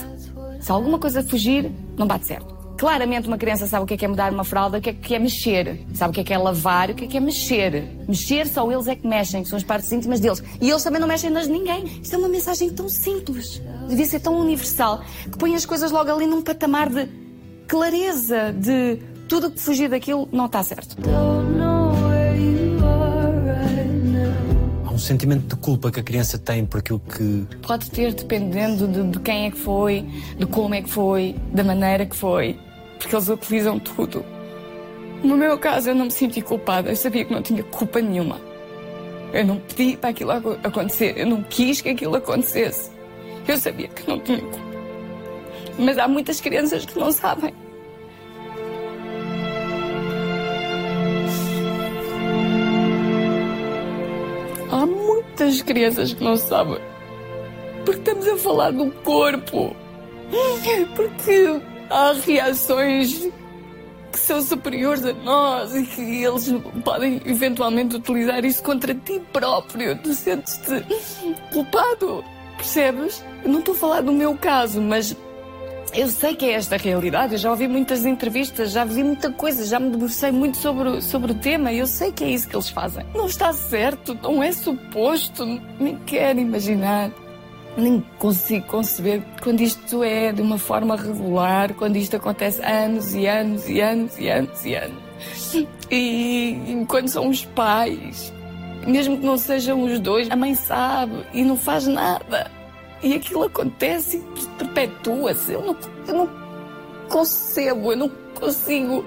[0.60, 2.56] Se alguma coisa fugir, não bate certo.
[2.78, 4.94] Claramente uma criança sabe o que é, que é mudar uma fralda, o que é,
[4.94, 5.86] que é mexer.
[5.94, 7.88] Sabe o que é, que é lavar, o que é, que é mexer.
[8.08, 10.44] Mexer só eles é que mexem, são as partes íntimas deles.
[10.60, 11.86] E eles também não mexem nas de ninguém.
[12.02, 13.62] Isto é uma mensagem tão simples.
[13.88, 17.08] Devia ser tão universal que põe as coisas logo ali num patamar de
[17.68, 18.98] clareza, de
[19.30, 20.96] tudo que fugir daquilo não está certo.
[24.96, 27.46] Um sentimento de culpa que a criança tem por aquilo que.
[27.68, 30.06] Pode ter, dependendo de, de quem é que foi,
[30.38, 32.58] de como é que foi, da maneira que foi,
[32.98, 34.26] porque eles utilizam tudo.
[35.22, 38.40] No meu caso, eu não me senti culpada, eu sabia que não tinha culpa nenhuma.
[39.34, 42.90] Eu não pedi para aquilo acontecer, eu não quis que aquilo acontecesse.
[43.46, 44.66] Eu sabia que não tinha culpa.
[45.78, 47.54] Mas há muitas crianças que não sabem.
[54.72, 56.80] Há muitas crianças que não sabem.
[57.86, 59.76] Porque estamos a falar do corpo.
[60.96, 63.30] Porque há reações
[64.12, 66.52] que são superiores a nós e que eles
[66.84, 69.98] podem eventualmente utilizar isso contra ti próprio.
[69.98, 70.84] Tu sentes-te
[71.52, 72.24] culpado,
[72.58, 73.24] percebes?
[73.44, 75.16] Eu não estou a falar do meu caso, mas
[75.94, 79.32] eu sei que é esta a realidade, eu já ouvi muitas entrevistas, já vi muita
[79.32, 82.48] coisa, já me debrucei muito sobre, sobre o tema e eu sei que é isso
[82.48, 83.06] que eles fazem.
[83.14, 85.46] Não está certo, não é suposto,
[85.80, 87.12] nem quero imaginar.
[87.78, 93.28] Nem consigo conceber quando isto é de uma forma regular, quando isto acontece anos e
[93.28, 95.04] anos e anos e anos e anos.
[95.92, 98.34] E, e quando são os pais,
[98.88, 102.50] mesmo que não sejam os dois, a mãe sabe e não faz nada.
[103.04, 105.54] E aquilo acontece e perpetua-se.
[105.54, 105.78] Eu não,
[106.08, 106.30] eu não
[107.10, 109.06] concebo, eu não consigo.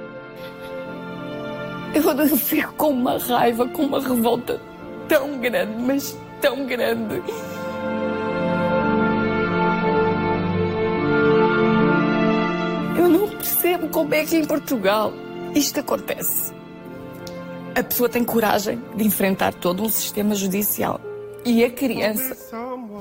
[1.94, 4.60] Eu, fico com uma raiva, com uma revolta
[5.08, 7.22] tão grande, mas tão grande.
[12.96, 15.12] Eu não percebo como é que em Portugal
[15.54, 16.52] isto acontece.
[17.74, 21.00] A pessoa tem coragem de enfrentar todo um sistema judicial
[21.48, 22.36] e a criança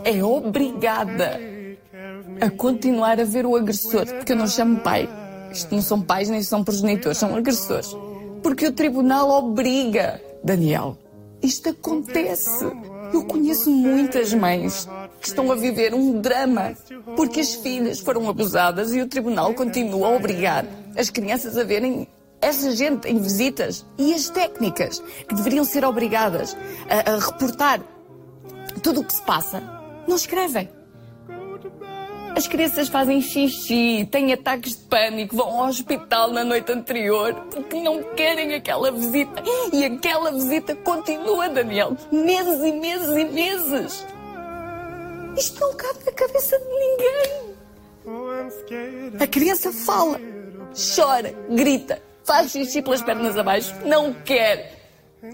[0.05, 1.37] é obrigada
[2.39, 5.09] a continuar a ver o agressor, porque eu não chamo pai.
[5.51, 7.93] Isto não são pais nem são progenitores, são agressores.
[8.41, 10.21] Porque o tribunal obriga.
[10.41, 10.97] Daniel,
[11.41, 12.65] isto acontece.
[13.13, 14.87] Eu conheço muitas mães
[15.19, 16.73] que estão a viver um drama
[17.17, 22.07] porque as filhas foram abusadas e o tribunal continua a obrigar as crianças a verem
[22.41, 26.55] essa gente em visitas e as técnicas que deveriam ser obrigadas
[26.89, 27.81] a, a reportar
[28.87, 29.61] tudo o que se passa,
[30.07, 30.69] não escrevem.
[32.37, 37.81] As crianças fazem xixi, têm ataques de pânico, vão ao hospital na noite anterior porque
[37.81, 39.43] não querem aquela visita.
[39.73, 41.97] E aquela visita continua, Daniel.
[42.13, 44.05] Meses e meses e meses.
[45.37, 47.57] Isto não cabe na cabeça de ninguém.
[49.19, 50.17] A criança fala,
[50.95, 54.79] chora, grita, faz xixi pelas pernas abaixo, não quer.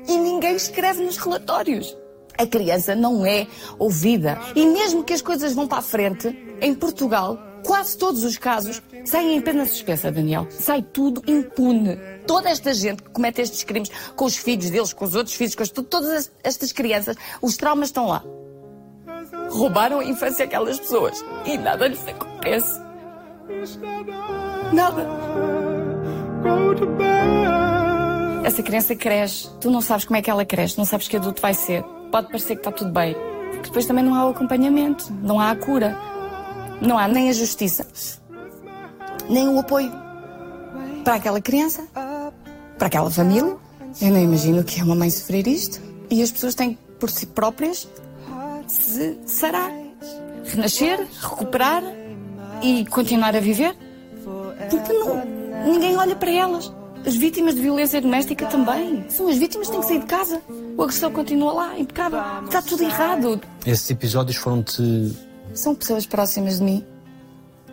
[0.08, 1.96] E ninguém escreve nos relatórios
[2.38, 4.40] a criança não é ouvida.
[4.56, 6.28] E mesmo que as coisas vão para a frente,
[6.62, 10.48] em Portugal, quase todos os casos saem em pena suspensa, Daniel.
[10.50, 11.98] Sai tudo impune.
[12.28, 15.56] Toda esta gente que comete estes crimes com os filhos deles, com os outros filhos,
[15.56, 18.24] com as, todas estas crianças, os traumas estão lá.
[19.50, 22.82] Roubaram a infância aquelas pessoas e nada lhes acontece.
[24.72, 25.08] Nada.
[28.44, 31.42] Essa criança cresce, tu não sabes como é que ela cresce, não sabes que adulto
[31.42, 31.84] vai ser
[32.14, 33.16] pode parecer que está tudo bem.
[33.50, 35.98] Porque depois também não há o acompanhamento, não há a cura,
[36.80, 37.88] não há nem a justiça,
[39.28, 39.92] nem o apoio
[41.04, 41.82] para aquela criança,
[42.78, 43.58] para aquela família.
[44.00, 45.82] Eu não imagino que é uma mãe sofrer isto.
[46.10, 47.90] E as pessoas têm por si próprias
[48.68, 49.72] se sarar,
[50.46, 51.84] renascer, recuperar
[52.62, 53.76] e continuar a viver.
[54.70, 55.26] Porque não,
[55.66, 56.72] ninguém olha para elas.
[57.06, 59.06] As vítimas de violência doméstica também.
[59.10, 60.42] São as vítimas que têm que sair de casa.
[60.78, 62.20] O agressor continua lá, impecável.
[62.46, 63.42] Está tudo errado.
[63.66, 65.12] Esses episódios foram-te.
[65.54, 66.86] São pessoas próximas de mim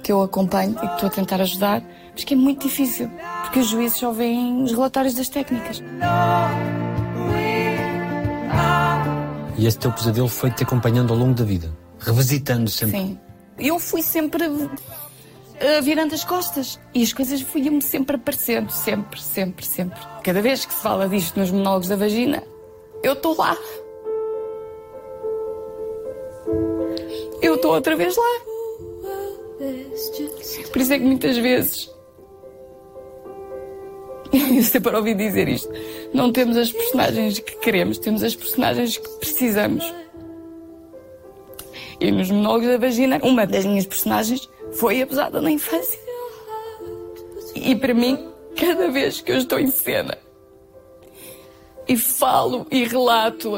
[0.02, 3.10] que eu acompanho e que estou a tentar ajudar, mas que é muito difícil,
[3.42, 5.82] porque os juízes só veem os relatórios das técnicas.
[9.56, 12.98] E esse teu pesadelo foi-te acompanhando ao longo da vida, revisitando sempre.
[12.98, 13.18] Sim.
[13.58, 14.44] Eu fui sempre
[15.82, 16.78] virando as costas.
[16.94, 19.98] E as coisas iam-me sempre aparecendo, sempre, sempre, sempre.
[20.22, 22.42] Cada vez que se fala disto nos monólogos da vagina,
[23.02, 23.56] eu estou lá.
[27.42, 28.40] Eu estou outra vez lá.
[30.72, 31.90] Por isso é que muitas vezes.
[34.32, 35.68] Eu sempre ouvi dizer isto.
[36.14, 39.84] Não temos as personagens que queremos, temos as personagens que precisamos.
[41.98, 45.98] E nos monólogos da vagina, uma das minhas personagens foi abusada na infância.
[47.54, 50.16] E para mim, cada vez que eu estou em cena
[51.88, 53.50] e falo e relato,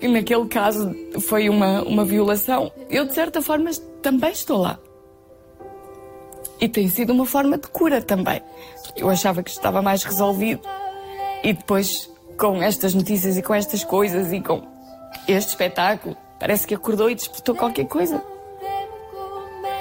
[0.00, 4.78] e naquele caso foi uma, uma violação, eu de certa forma também estou lá.
[6.60, 8.40] E tem sido uma forma de cura também.
[8.96, 10.60] Eu achava que estava mais resolvido
[11.42, 14.62] e depois, com estas notícias e com estas coisas e com
[15.26, 18.22] este espetáculo, parece que acordou e despertou qualquer coisa.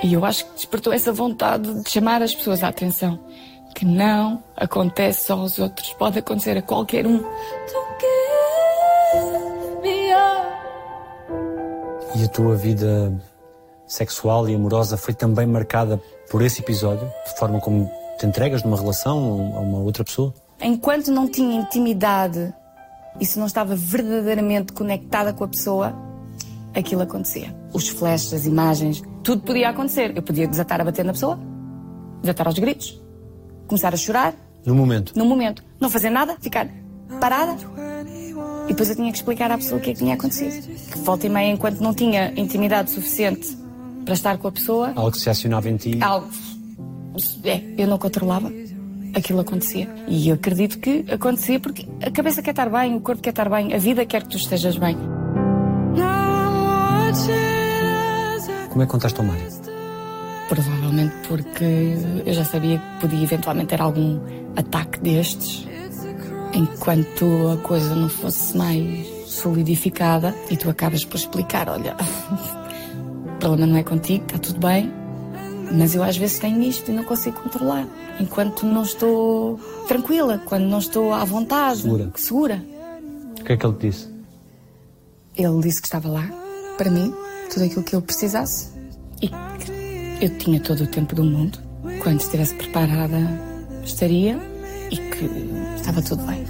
[0.02, 3.20] E eu acho que despertou essa vontade de chamar as pessoas à atenção.
[3.76, 7.24] Que não acontece só aos outros, pode acontecer a qualquer um.
[12.16, 13.14] E a tua vida
[13.86, 17.10] sexual e amorosa foi também marcada por esse episódio?
[17.26, 20.34] De forma como te entregas numa relação a uma outra pessoa?
[20.62, 22.54] Enquanto não tinha intimidade
[23.20, 25.94] e se não estava verdadeiramente conectada com a pessoa,
[26.74, 27.56] aquilo acontecia.
[27.74, 30.16] Os flashes, as imagens, tudo podia acontecer.
[30.16, 31.40] Eu podia desatar a bater na pessoa,
[32.22, 33.02] desatar aos gritos,
[33.68, 34.34] começar a chorar.
[34.66, 35.14] No momento?
[35.16, 35.64] No momento.
[35.80, 36.68] Não fazer nada, ficar
[37.20, 37.56] parada.
[38.66, 40.68] E depois eu tinha que explicar à pessoa o que é que tinha acontecido.
[40.92, 43.58] Que volta e meia, enquanto não tinha intimidade suficiente
[44.06, 44.94] para estar com a pessoa.
[44.96, 45.98] Algo que se acionava em ti?
[46.02, 46.30] Algo.
[47.44, 48.52] É, eu não controlava.
[49.16, 49.90] Aquilo acontecia.
[50.08, 53.50] E eu acredito que acontecia porque a cabeça quer estar bem, o corpo quer estar
[53.50, 54.96] bem, a vida quer que tu estejas bem.
[58.70, 59.48] Como é que contaste ao Mário?
[60.48, 64.20] Provavelmente porque eu já sabia que podia eventualmente ter algum
[64.56, 65.68] ataque destes
[66.54, 71.96] enquanto a coisa não fosse mais solidificada e tu acabas por explicar, olha,
[73.36, 74.92] o problema não é contigo, está tudo bem,
[75.72, 77.88] mas eu às vezes tenho isto e não consigo controlar.
[78.20, 82.12] Enquanto não estou tranquila, quando não estou à vontade, segura.
[82.16, 82.64] segura.
[83.40, 84.10] O que é que ele te disse?
[85.38, 86.28] Ele disse que estava lá,
[86.78, 87.14] para mim,
[87.50, 88.70] tudo aquilo que eu precisasse
[89.22, 91.60] e que eu tinha todo o tempo do mundo.
[92.02, 93.18] Quando estivesse preparada,
[93.84, 94.40] estaria
[94.92, 95.26] e que
[95.76, 96.46] estava tudo bem.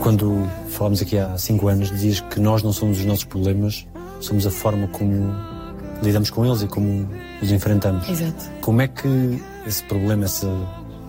[0.00, 3.86] Quando falámos aqui há cinco anos, dizias que nós não somos os nossos problemas,
[4.20, 5.34] somos a forma como
[6.02, 7.06] lidamos com eles e como
[7.42, 8.08] os enfrentamos.
[8.08, 8.50] Exato.
[8.62, 10.48] Como é que esse problema, essa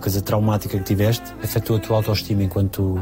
[0.00, 3.00] coisa traumática que tiveste, afetou a tua autoestima enquanto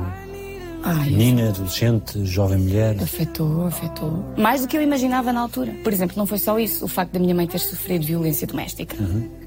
[0.91, 2.97] Ai, menina, adolescente, jovem mulher?
[3.03, 4.25] Afetou, afetou.
[4.39, 5.75] Mais do que eu imaginava na altura.
[5.85, 8.97] Por exemplo, não foi só isso, o facto da minha mãe ter sofrido violência doméstica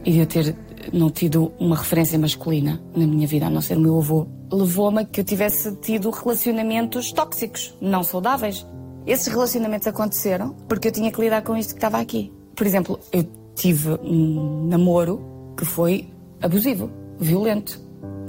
[0.05, 0.55] e de eu ter
[0.93, 5.01] não tido uma referência masculina na minha vida, a não ser o meu avô, levou-me
[5.01, 8.63] a que eu tivesse tido relacionamentos tóxicos, não saudáveis.
[9.07, 12.31] Esses relacionamentos aconteceram porque eu tinha que lidar com isto que estava aqui.
[12.55, 16.07] Por exemplo, eu tive um namoro que foi
[16.39, 17.81] abusivo, violento.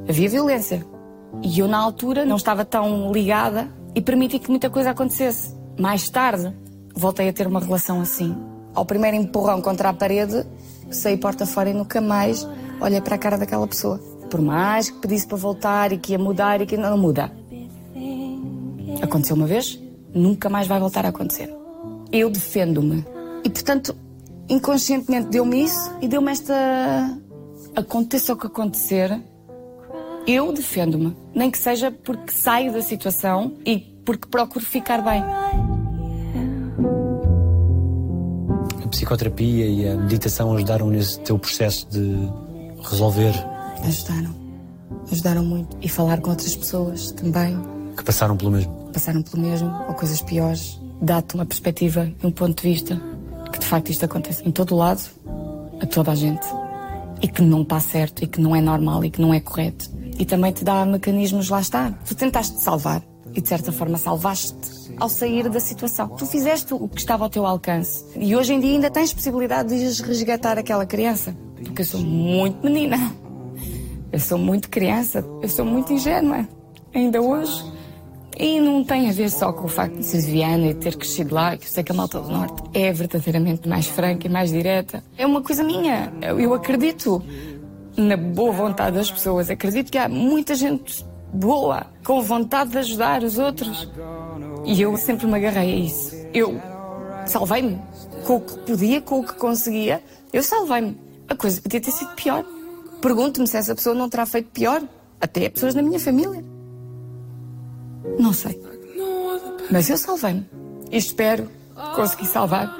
[0.08, 0.91] Havia violência.
[1.40, 5.54] E eu, na altura, não estava tão ligada e permiti que muita coisa acontecesse.
[5.78, 6.52] Mais tarde,
[6.94, 8.36] voltei a ter uma relação assim.
[8.74, 10.46] Ao primeiro empurrão contra a parede,
[10.90, 12.46] saí porta fora e nunca mais
[12.80, 13.98] olhei para a cara daquela pessoa.
[14.30, 17.30] Por mais que pedisse para voltar e que ia mudar e que não muda.
[19.00, 19.78] Aconteceu uma vez,
[20.14, 21.54] nunca mais vai voltar a acontecer.
[22.10, 23.04] Eu defendo-me.
[23.44, 23.94] E, portanto,
[24.48, 27.18] inconscientemente deu-me isso e deu-me esta.
[27.74, 29.20] Aconteça o que acontecer,
[30.26, 31.16] eu defendo-me.
[31.34, 35.22] Nem que seja porque saio da situação e porque procuro ficar bem.
[38.84, 42.16] A psicoterapia e a meditação ajudaram nesse teu processo de
[42.88, 43.32] resolver
[43.84, 44.34] Ajudaram.
[45.10, 45.76] Ajudaram muito.
[45.80, 47.58] E falar com outras pessoas também.
[47.96, 48.72] que passaram pelo mesmo.
[48.92, 50.80] Passaram pelo mesmo ou coisas piores.
[51.00, 53.00] Dá-te uma perspectiva e um ponto de vista
[53.52, 55.02] que de facto isto acontece em todo o lado,
[55.80, 56.46] a toda a gente.
[57.20, 59.90] E que não está certo e que não é normal e que não é correto.
[60.22, 61.90] E também te dá mecanismos, lá está.
[62.06, 63.02] Tu tentaste te salvar
[63.34, 64.54] e de certa forma salvaste
[65.00, 66.10] ao sair da situação.
[66.10, 68.04] Tu fizeste o que estava ao teu alcance.
[68.14, 71.34] E hoje em dia ainda tens possibilidade de resgatar aquela criança.
[71.56, 73.12] Porque eu sou muito menina.
[74.12, 75.26] Eu sou muito criança.
[75.42, 76.46] Eu sou muito ingênua.
[76.94, 77.64] Ainda hoje.
[78.38, 81.34] E não tem a ver só com o facto de ser lesbiana e ter crescido
[81.34, 84.50] lá, que eu sei que a malta do Norte é verdadeiramente mais franca e mais
[84.50, 85.02] direta.
[85.18, 86.12] É uma coisa minha.
[86.20, 87.22] Eu acredito
[87.96, 89.50] na boa vontade das pessoas.
[89.50, 93.90] Acredito que há muita gente boa, com vontade de ajudar os outros.
[94.64, 96.14] E eu sempre me agarrei a isso.
[96.32, 96.60] Eu
[97.26, 97.80] salvei-me.
[98.26, 100.96] Com o que podia, com o que conseguia, eu salvei-me.
[101.28, 102.44] A coisa podia ter sido pior.
[103.00, 104.82] Pergunto-me se essa pessoa não terá feito pior.
[105.20, 106.44] Até pessoas na minha família.
[108.18, 108.60] Não sei.
[109.70, 110.46] Mas eu salvei-me.
[110.90, 111.50] E espero
[111.96, 112.76] conseguir salvar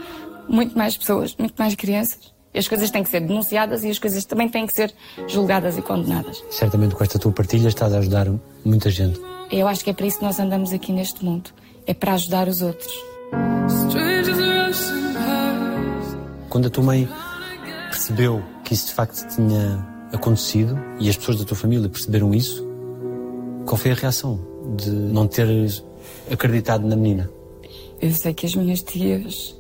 [0.49, 2.32] muito mais pessoas, muito mais crianças.
[2.55, 4.92] E as coisas têm que ser denunciadas e as coisas também têm que ser
[5.26, 6.44] julgadas e condenadas.
[6.50, 8.28] Certamente com esta tua partilha estás a ajudar
[8.64, 9.18] muita gente.
[9.50, 11.50] Eu acho que é para isso que nós andamos aqui neste mundo.
[11.86, 12.92] É para ajudar os outros.
[16.50, 17.09] Quando a tua mãe
[17.88, 22.66] percebeu que isso de facto tinha acontecido e as pessoas da tua família perceberam isso,
[23.64, 24.38] qual foi a reação
[24.76, 25.82] de não teres
[26.30, 27.30] acreditado na menina?
[28.00, 29.57] Eu sei que as minhas tias.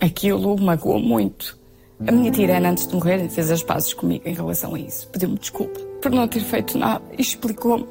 [0.00, 1.59] Aquilo magoou muito.
[2.06, 5.06] A minha tia Irene, antes de morrer, fez as pazes comigo em relação a isso.
[5.08, 7.86] Pediu-me desculpa por não ter feito nada e explicou-me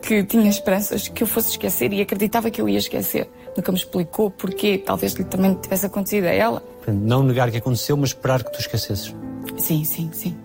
[0.00, 3.28] que tinha esperanças que eu fosse esquecer e acreditava que eu ia esquecer.
[3.56, 4.78] Nunca me explicou porquê.
[4.78, 6.62] Talvez lhe também tivesse acontecido a ela.
[6.86, 9.12] Não negar que aconteceu, mas esperar que tu esquecesses.
[9.58, 10.36] Sim, sim, sim.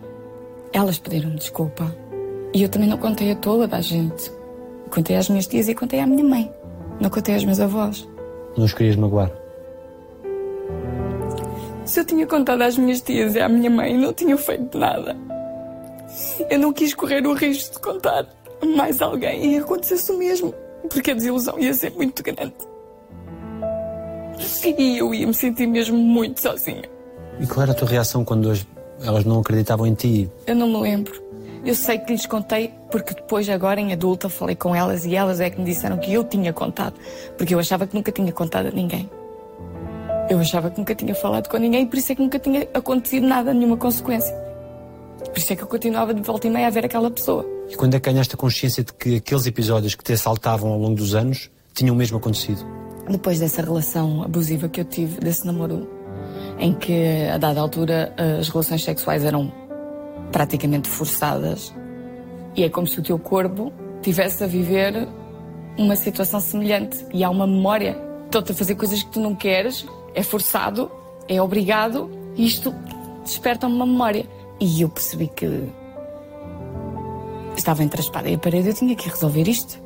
[0.73, 1.95] Elas pediram-me desculpa.
[2.53, 4.31] E eu também não contei a toda a gente.
[4.89, 6.51] Contei às minhas tias e contei à minha mãe.
[6.99, 8.09] Não contei aos meus avós.
[8.57, 9.31] Não os querias magoar?
[11.91, 15.13] Se eu tinha contado às minhas tias e à minha mãe, não tinha feito nada.
[16.49, 18.25] Eu não quis correr o risco de contar
[18.61, 20.53] a mais alguém e acontecesse o mesmo,
[20.89, 22.53] porque a desilusão ia ser muito grande.
[24.63, 26.83] E eu ia me sentir mesmo muito sozinha.
[27.41, 28.53] E qual era a tua reação quando
[29.03, 30.31] elas não acreditavam em ti?
[30.47, 31.21] Eu não me lembro.
[31.65, 35.41] Eu sei que lhes contei porque depois, agora em adulta, falei com elas e elas
[35.41, 36.95] é que me disseram que eu tinha contado,
[37.37, 39.09] porque eu achava que nunca tinha contado a ninguém.
[40.31, 42.65] Eu achava que nunca tinha falado com ninguém e por isso é que nunca tinha
[42.73, 44.33] acontecido nada, nenhuma consequência.
[45.25, 47.45] Por isso é que eu continuava de volta e meia a ver aquela pessoa.
[47.69, 50.79] E quando é que ganhaste a consciência de que aqueles episódios que te assaltavam ao
[50.79, 52.65] longo dos anos tinham mesmo acontecido?
[53.09, 55.89] Depois dessa relação abusiva que eu tive, desse namoro,
[56.57, 59.51] em que a dada altura as relações sexuais eram
[60.31, 61.75] praticamente forçadas,
[62.55, 65.09] e é como se o teu corpo tivesse a viver
[65.77, 68.01] uma situação semelhante e há uma memória.
[68.27, 70.91] Estou-te a fazer coisas que tu não queres, é forçado,
[71.27, 72.73] é obrigado, e isto
[73.23, 74.25] desperta uma memória.
[74.59, 75.69] E eu percebi que
[77.57, 79.79] estava entre a espada e a parede, eu tinha que resolver isto.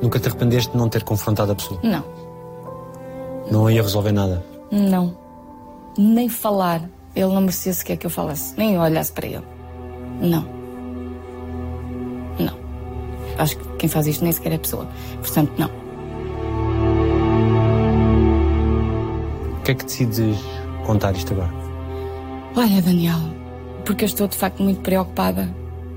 [0.00, 1.80] Nunca te arrependeste de não ter confrontado a pessoa?
[1.82, 2.04] Não.
[3.50, 4.44] Não ia resolver nada?
[4.70, 5.16] Não.
[5.96, 6.82] Nem falar.
[7.14, 9.44] Ele não merecia sequer que eu falasse, nem eu olhasse para ele.
[10.20, 10.44] Não.
[12.38, 12.56] Não.
[13.38, 14.88] Acho que quem faz isto nem sequer é pessoa.
[15.20, 15.83] Portanto, não.
[19.64, 20.38] Que é que decides
[20.86, 21.52] contar isto agora?
[22.54, 23.18] Olha, Daniel,
[23.84, 25.48] porque eu estou de facto muito preocupada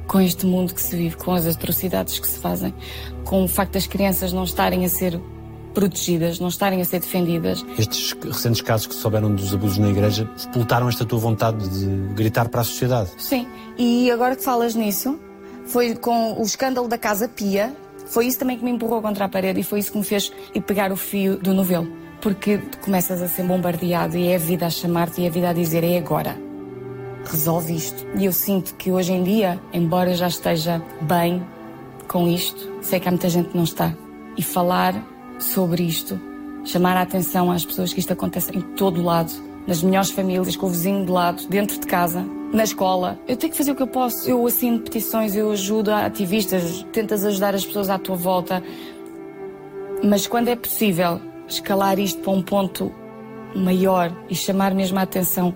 [0.07, 2.74] com este mundo que se vive, com as atrocidades que se fazem,
[3.26, 5.20] com o facto das crianças não estarem a ser
[5.74, 7.63] protegidas, não estarem a ser defendidas.
[7.78, 12.47] Estes recentes casos que souberam dos abusos na igreja explotaram esta tua vontade de gritar
[12.47, 13.11] para a sociedade.
[13.18, 13.47] Sim,
[13.78, 15.20] e agora que falas nisso,
[15.65, 17.76] foi com o escândalo da Casa Pia,
[18.07, 20.32] foi isso também que me empurrou contra a parede e foi isso que me fez
[20.65, 22.07] pegar o fio do novelo.
[22.28, 25.50] Porque começas a ser bombardeado e é a vida a chamar-te e é a vida
[25.50, 26.38] a dizer é agora.
[27.24, 28.06] Resolve isto.
[28.18, 31.42] E eu sinto que hoje em dia, embora já esteja bem
[32.06, 33.96] com isto, sei que há muita gente que não está.
[34.36, 34.94] E falar
[35.40, 36.20] sobre isto,
[36.66, 39.32] chamar a atenção às pessoas que isto acontece em todo lado,
[39.66, 43.18] nas melhores famílias, com o vizinho de lado, dentro de casa, na escola.
[43.26, 44.30] Eu tenho que fazer o que eu posso.
[44.30, 48.62] Eu assino petições, eu ajudo ativistas, tentas ajudar as pessoas à tua volta.
[50.04, 52.91] Mas quando é possível escalar isto para um ponto
[53.56, 55.54] maior e chamar mesmo a atenção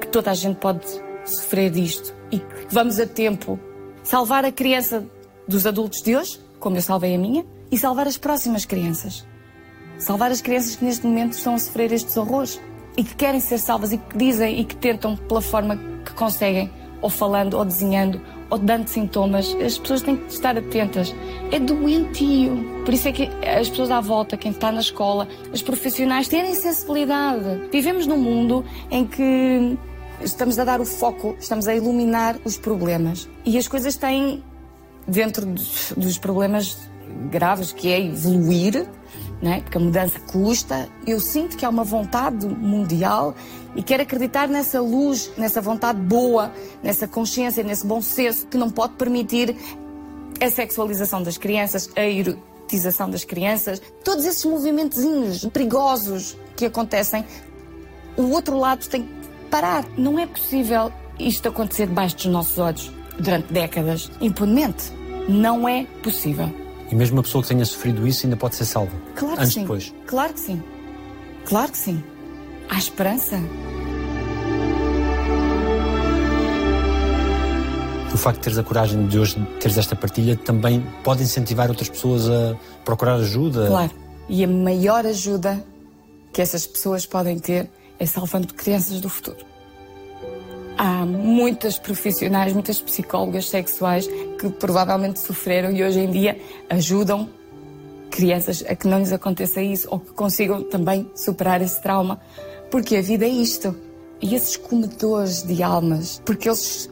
[0.00, 0.86] que toda a gente pode
[1.24, 3.58] sofrer disto e que vamos a tempo
[4.02, 5.06] salvar a criança
[5.46, 9.26] dos adultos de hoje, como eu salvei a minha, e salvar as próximas crianças.
[9.98, 12.60] Salvar as crianças que neste momento estão a sofrer estes horrores
[12.96, 16.70] e que querem ser salvas e que dizem e que tentam pela forma que conseguem,
[17.00, 18.20] ou falando, ou desenhando,
[18.50, 19.54] ou dando sintomas.
[19.64, 21.14] As pessoas têm que estar atentas.
[21.50, 22.82] É doentio.
[22.84, 26.54] Por isso é que as pessoas à volta, quem está na escola, os profissionais, terem
[26.54, 27.68] sensibilidade.
[27.70, 29.76] Vivemos num mundo em que
[30.22, 33.28] estamos a dar o foco, estamos a iluminar os problemas.
[33.44, 34.42] E as coisas têm,
[35.06, 36.76] dentro dos problemas
[37.30, 38.86] graves, que é evoluir,
[39.40, 39.60] né?
[39.60, 40.88] porque a mudança custa.
[41.06, 43.34] Eu sinto que há uma vontade mundial
[43.76, 48.70] e quero acreditar nessa luz, nessa vontade boa, nessa consciência, nesse bom senso que não
[48.70, 49.56] pode permitir
[50.40, 57.24] a sexualização das crianças, a erotização das crianças, todos esses movimentos perigosos que acontecem.
[58.16, 59.08] O outro lado tem que
[59.50, 59.84] parar.
[59.96, 64.92] Não é possível isto acontecer debaixo dos nossos olhos durante décadas, impunemente.
[65.28, 66.67] Não é possível.
[66.90, 68.92] E mesmo uma pessoa que tenha sofrido isso ainda pode ser salva.
[69.14, 69.60] Claro que antes sim.
[69.62, 69.94] depois.
[70.06, 70.62] Claro que sim.
[71.44, 72.02] Claro que sim.
[72.68, 73.36] Há esperança.
[78.12, 81.88] O facto de teres a coragem de hoje teres esta partilha também pode incentivar outras
[81.88, 83.66] pessoas a procurar ajuda.
[83.66, 83.92] Claro.
[84.28, 85.64] E a maior ajuda
[86.32, 89.47] que essas pessoas podem ter é salvando crianças do futuro.
[90.80, 94.06] Há muitas profissionais, muitas psicólogas sexuais
[94.38, 97.28] que provavelmente sofreram e hoje em dia ajudam
[98.12, 102.20] crianças a que não lhes aconteça isso ou que consigam também superar esse trauma.
[102.70, 103.74] Porque a vida é isto.
[104.22, 106.88] E esses comedores de almas, porque eles,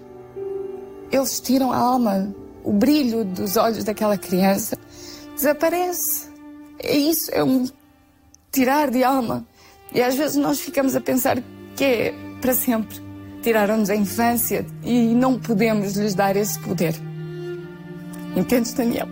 [1.13, 2.35] eles tiram a alma,
[2.65, 4.77] o brilho dos olhos daquela criança
[5.37, 6.29] desaparece.
[6.81, 7.69] É isso, é um
[8.51, 9.47] tirar de alma.
[9.95, 11.41] E às vezes nós ficamos a pensar
[11.77, 13.06] que é para sempre.
[13.47, 16.97] Tiraram-nos a infância e não podemos lhes dar esse poder.
[18.35, 19.07] Entendes, Daniel?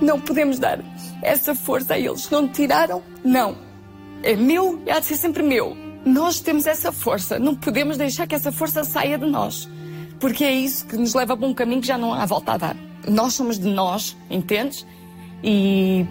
[0.00, 0.78] Não podemos dar
[1.20, 2.30] essa força a eles.
[2.30, 3.02] Não tiraram?
[3.24, 3.56] Não.
[4.22, 5.76] É meu e há de ser sempre meu.
[6.04, 7.40] Nós temos essa força.
[7.40, 9.68] Não podemos deixar que essa força saia de nós.
[10.20, 12.56] Porque é isso que nos leva para um caminho que já não há volta a
[12.56, 12.76] dar.
[13.08, 14.86] Nós somos de nós, entendes?
[15.42, 16.06] E.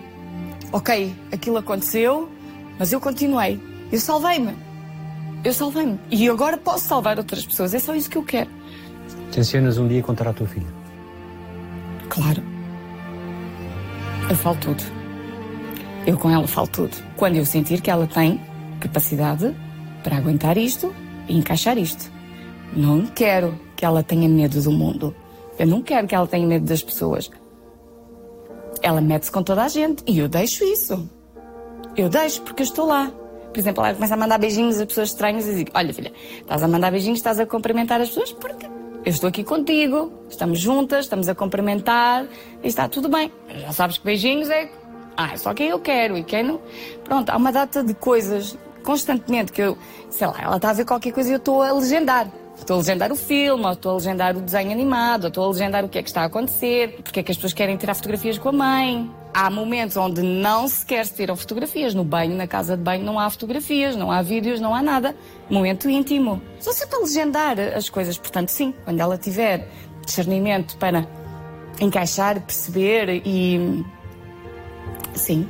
[0.74, 2.30] Ok, aquilo aconteceu,
[2.78, 3.62] mas eu continuei.
[3.94, 4.65] Eu salvei-me.
[5.46, 6.00] Eu salvei-me.
[6.10, 7.76] E agora posso salvar outras pessoas.
[7.76, 8.50] É só isso que eu quero.
[9.32, 10.66] Tencionas um dia contar à tua filha?
[12.10, 12.42] Claro.
[14.28, 14.84] Eu falo tudo.
[16.08, 16.98] Eu com ela falo tudo.
[17.16, 18.42] Quando eu sentir que ela tem
[18.80, 19.56] capacidade
[20.04, 20.94] para aguentar isto
[21.28, 22.12] e encaixar isto.
[22.76, 25.16] Não quero que ela tenha medo do mundo.
[25.60, 27.30] Eu não quero que ela tenha medo das pessoas.
[28.82, 31.08] Ela mete-se com toda a gente e eu deixo isso.
[31.96, 33.12] Eu deixo porque eu estou lá.
[33.56, 36.62] Por exemplo, ela começa a mandar beijinhos a pessoas estranhas e digo: Olha, filha, estás
[36.62, 41.06] a mandar beijinhos, estás a cumprimentar as pessoas porque eu estou aqui contigo, estamos juntas,
[41.06, 42.26] estamos a cumprimentar
[42.62, 43.32] e está tudo bem.
[43.48, 44.70] Já sabes que beijinhos é.
[45.16, 46.60] Ah, é só quem eu quero e quem não.
[47.06, 49.78] Pronto, há uma data de coisas constantemente que eu,
[50.10, 52.28] sei lá, ela está a ver qualquer coisa e eu estou a legendar.
[52.58, 55.48] Estou a legendar o filme, ou estou a legendar o desenho animado, ou estou a
[55.48, 57.94] legendar o que é que está a acontecer, porque é que as pessoas querem tirar
[57.94, 59.10] fotografias com a mãe.
[59.38, 61.94] Há momentos onde não sequer se tiram fotografias.
[61.94, 65.14] No banho, na casa de banho, não há fotografias, não há vídeos, não há nada.
[65.50, 66.42] Momento íntimo.
[66.58, 68.18] Só se para legendar as coisas.
[68.18, 69.68] Portanto, sim, quando ela tiver
[70.06, 71.06] discernimento para
[71.82, 73.84] encaixar, perceber e.
[75.16, 75.50] Sim,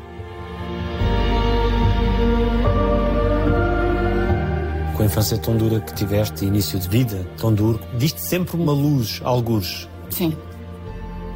[4.98, 8.74] com a infância tão dura que tiveste, início de vida tão duro, viste sempre uma
[8.74, 9.88] luz, algures.
[10.10, 10.36] Sim.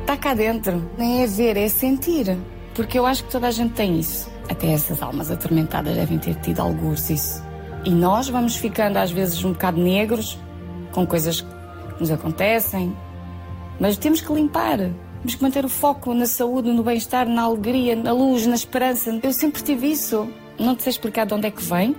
[0.09, 0.89] Está cá dentro.
[0.97, 2.35] Nem é ver, é sentir.
[2.73, 4.27] Porque eu acho que toda a gente tem isso.
[4.49, 7.43] Até essas almas atormentadas devem ter tido algures isso.
[7.85, 10.35] E nós vamos ficando às vezes um bocado negros
[10.91, 11.47] com coisas que
[11.99, 12.91] nos acontecem.
[13.79, 14.79] Mas temos que limpar.
[14.79, 19.19] Temos que manter o foco na saúde, no bem-estar, na alegria, na luz, na esperança.
[19.21, 20.27] Eu sempre tive isso.
[20.57, 21.95] Não te sei explicar de onde é que vem,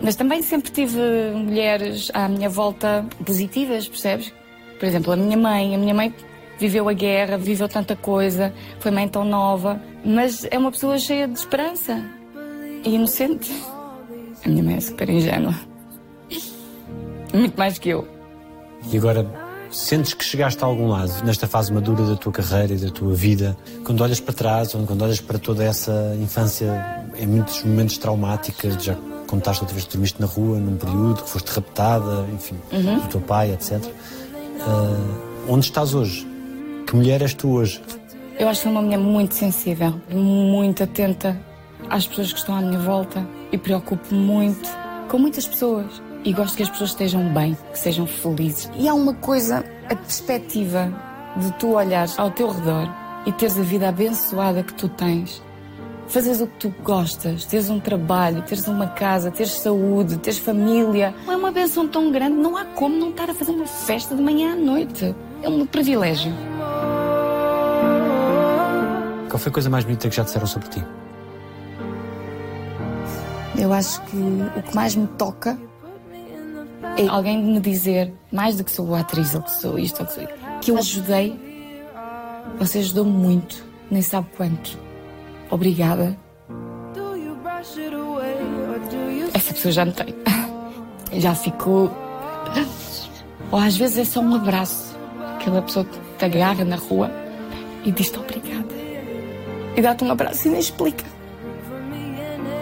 [0.00, 1.00] mas também sempre tive
[1.34, 4.32] mulheres à minha volta positivas, percebes?
[4.78, 5.74] Por exemplo, a minha mãe.
[5.74, 6.14] A minha mãe
[6.62, 11.26] viveu a guerra, viveu tanta coisa, foi mãe tão nova, mas é uma pessoa cheia
[11.26, 12.00] de esperança
[12.84, 13.52] e inocente.
[14.44, 15.52] A minha mãe é super ingênua.
[17.34, 18.06] Muito mais que eu.
[18.92, 19.28] E agora,
[19.72, 23.12] sentes que chegaste a algum lado nesta fase madura da tua carreira e da tua
[23.12, 27.98] vida, quando olhas para trás, ou quando olhas para toda essa infância em muitos momentos
[27.98, 28.96] traumática, já
[29.26, 33.00] contaste outra vez que dormiste na rua num período, que foste raptada, enfim, uhum.
[33.00, 33.82] do teu pai, etc.
[33.82, 36.31] Uh, onde estás hoje?
[36.92, 37.80] Que mulher és tu hoje?
[38.38, 41.40] Eu acho que sou uma mulher muito sensível, muito atenta
[41.88, 44.68] às pessoas que estão à minha volta e preocupo-me muito
[45.08, 46.02] com muitas pessoas.
[46.22, 48.70] E gosto que as pessoas estejam bem, que sejam felizes.
[48.78, 50.92] E há uma coisa, a perspectiva
[51.38, 52.86] de tu olhares ao teu redor
[53.24, 55.42] e teres a vida abençoada que tu tens
[56.08, 61.14] fazeres o que tu gostas, teres um trabalho, teres uma casa, teres saúde, teres família.
[61.26, 64.20] É uma benção tão grande, não há como não estar a fazer uma festa de
[64.20, 65.14] manhã à noite.
[65.42, 66.51] É um privilégio.
[69.32, 70.84] Qual foi a coisa mais bonita que já disseram sobre ti?
[73.58, 75.58] Eu acho que o que mais me toca
[76.98, 80.12] é alguém me dizer, mais do que sou atriz ou que sou isto ou que
[80.12, 80.28] sou
[80.60, 81.40] que eu ajudei.
[82.58, 84.78] Você ajudou muito, nem sabe quanto.
[85.50, 86.14] Obrigada.
[89.32, 90.14] Essa pessoa já não tem.
[91.18, 91.90] Já ficou.
[93.50, 94.94] Ou às vezes é só um abraço.
[95.36, 97.10] Aquela pessoa que te agarra na rua
[97.82, 98.71] e diz-te obrigada.
[99.76, 101.04] E dá-te um abraço e nem explica.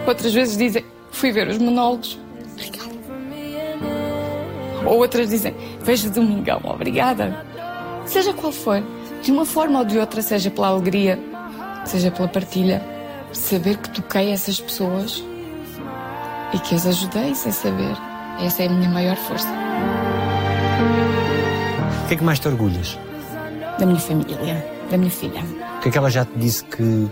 [0.07, 2.17] Outras vezes dizem, fui ver os monólogos.
[2.53, 2.91] Obrigada.
[4.85, 7.45] Ou outras dizem, vejo domingão, obrigada.
[8.05, 8.83] Seja qual for,
[9.21, 11.19] de uma forma ou de outra, seja pela alegria,
[11.85, 12.81] seja pela partilha,
[13.31, 15.23] saber que toquei essas pessoas
[16.53, 17.95] e que as ajudei sem saber.
[18.43, 19.47] Essa é a minha maior força.
[22.03, 22.97] O que é que mais te orgulhas?
[23.77, 25.41] Da minha família, da minha filha.
[25.81, 27.09] O que é que ela já te disse que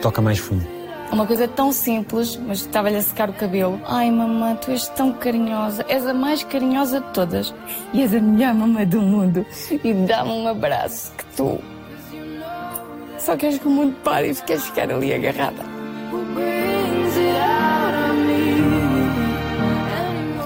[0.00, 0.66] toca mais fundo?
[1.12, 3.78] Uma coisa tão simples, mas estava-lhe a secar o cabelo.
[3.84, 5.84] Ai, mamãe, tu és tão carinhosa.
[5.90, 7.54] És a mais carinhosa de todas.
[7.92, 9.44] E és a melhor mamãe do mundo.
[9.84, 11.60] E dá-me um abraço que tu
[13.18, 15.62] Só queres que o mundo pare e queres ficar ali agarrada.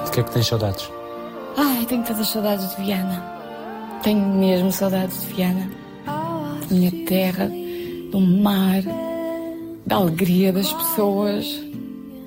[0.04, 0.90] De que é que tens saudades?
[1.56, 3.22] Ai, tenho tantas saudades de Viana.
[4.02, 5.81] Tenho mesmo saudades de Viana.
[6.72, 7.50] Minha terra,
[8.10, 8.82] do mar,
[9.86, 11.62] da alegria das pessoas.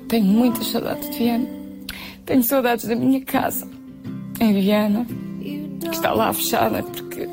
[0.08, 1.48] Tenho muitas saudades de Viana.
[2.24, 3.68] Tenho saudades da minha casa,
[4.40, 5.06] em Viana,
[5.80, 7.28] que está lá fechada porque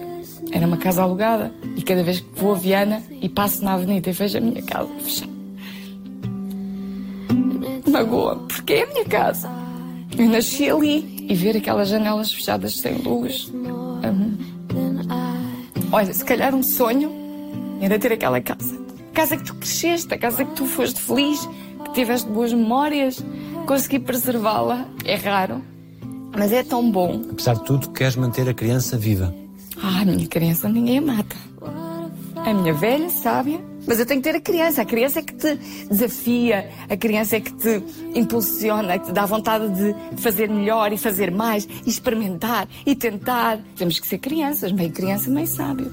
[0.52, 1.52] era uma casa alugada.
[1.76, 4.62] E cada vez que vou a Viana e passo na avenida e vejo a minha
[4.62, 5.32] casa fechada,
[7.90, 9.50] magoa, porque é a minha casa.
[10.18, 13.52] Eu nasci ali e ver aquelas janelas fechadas sem luz.
[13.54, 14.38] hum,
[15.94, 17.12] Olha, se calhar um sonho
[17.80, 18.82] era ter aquela casa.
[19.12, 21.48] A casa que tu cresceste, a casa que tu foste feliz,
[21.86, 23.24] que tiveste boas memórias.
[23.68, 25.62] Conseguir preservá-la é raro,
[26.36, 27.22] mas é tão bom.
[27.30, 29.36] Apesar de tudo, queres manter a criança viva.
[29.84, 31.36] Ah, a minha criança ninguém a mata.
[32.38, 33.62] A minha velha, sábia.
[33.86, 34.82] Mas eu tenho que ter a criança.
[34.82, 35.60] A criança é que te
[35.90, 37.84] desafia, a criança é que te
[38.16, 43.60] impulsiona, que te dá vontade de fazer melhor e fazer mais, e experimentar e tentar.
[43.76, 45.92] Temos que ser crianças, meio criança, meio sábio.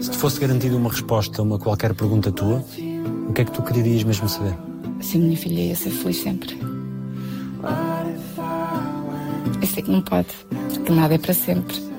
[0.00, 2.64] Se te fosse garantida uma resposta a uma qualquer pergunta tua,
[3.28, 4.54] o que é que tu querias mesmo saber?
[5.00, 6.58] Se a minha filha ia ser feliz sempre.
[9.60, 10.28] Eu sei que não pode,
[10.74, 11.93] porque nada é para sempre.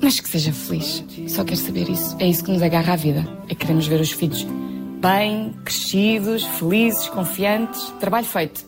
[0.00, 1.02] Mas que seja feliz.
[1.28, 2.16] Só quero saber isso.
[2.18, 3.26] É isso que nos agarra à vida.
[3.44, 4.46] É que queremos ver os filhos
[5.00, 7.92] bem, crescidos, felizes, confiantes.
[8.00, 8.64] Trabalho feito.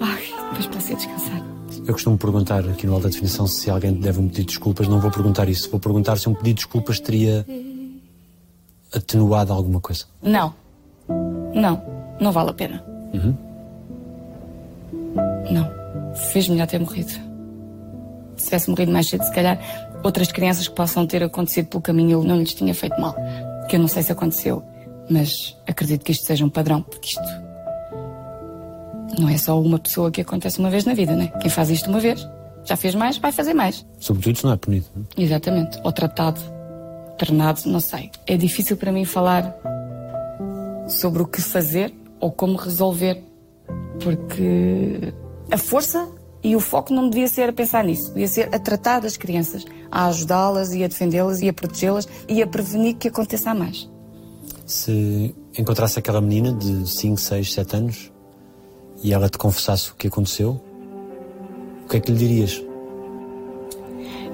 [0.00, 1.50] Ai, depois posso ir descansar.
[1.86, 4.88] Eu costumo perguntar aqui no Alta Definição se alguém deve um pedido de desculpas.
[4.88, 5.70] Não vou perguntar isso.
[5.70, 7.46] Vou perguntar se um pedido de desculpas teria
[8.92, 10.04] atenuado alguma coisa.
[10.22, 10.54] Não.
[11.54, 11.82] Não.
[12.20, 12.84] Não vale a pena.
[15.50, 16.14] Não.
[16.32, 17.10] Fez melhor ter morrido.
[18.36, 19.58] Se tivesse morrido mais cedo, se calhar
[20.02, 23.14] outras crianças que possam ter acontecido pelo caminho, eu não lhes tinha feito mal.
[23.68, 24.62] Que eu não sei se aconteceu,
[25.08, 27.22] mas acredito que isto seja um padrão, porque isto
[29.18, 31.32] não é só uma pessoa que acontece uma vez na vida, né?
[31.40, 32.26] Quem faz isto uma vez,
[32.64, 33.86] já fez mais, vai fazer mais.
[33.98, 34.86] Sobretudo se não é punido.
[34.94, 35.22] não é?
[35.22, 35.78] Exatamente.
[35.82, 36.40] Ou tratado,
[37.18, 38.10] treinado, não sei.
[38.26, 39.54] É difícil para mim falar
[40.88, 43.22] sobre o que fazer ou como resolver,
[44.02, 45.12] porque
[45.50, 46.08] a força
[46.42, 49.64] e o foco não devia ser a pensar nisso, devia ser a tratar das crianças,
[49.90, 53.88] a ajudá-las e a defendê-las e a protegê-las e a prevenir que aconteça a mais.
[54.64, 58.12] Se encontrasse aquela menina de 5, 6, 7 anos
[59.02, 60.60] e ela te confessasse o que aconteceu,
[61.84, 62.62] o que é que lhe dirias?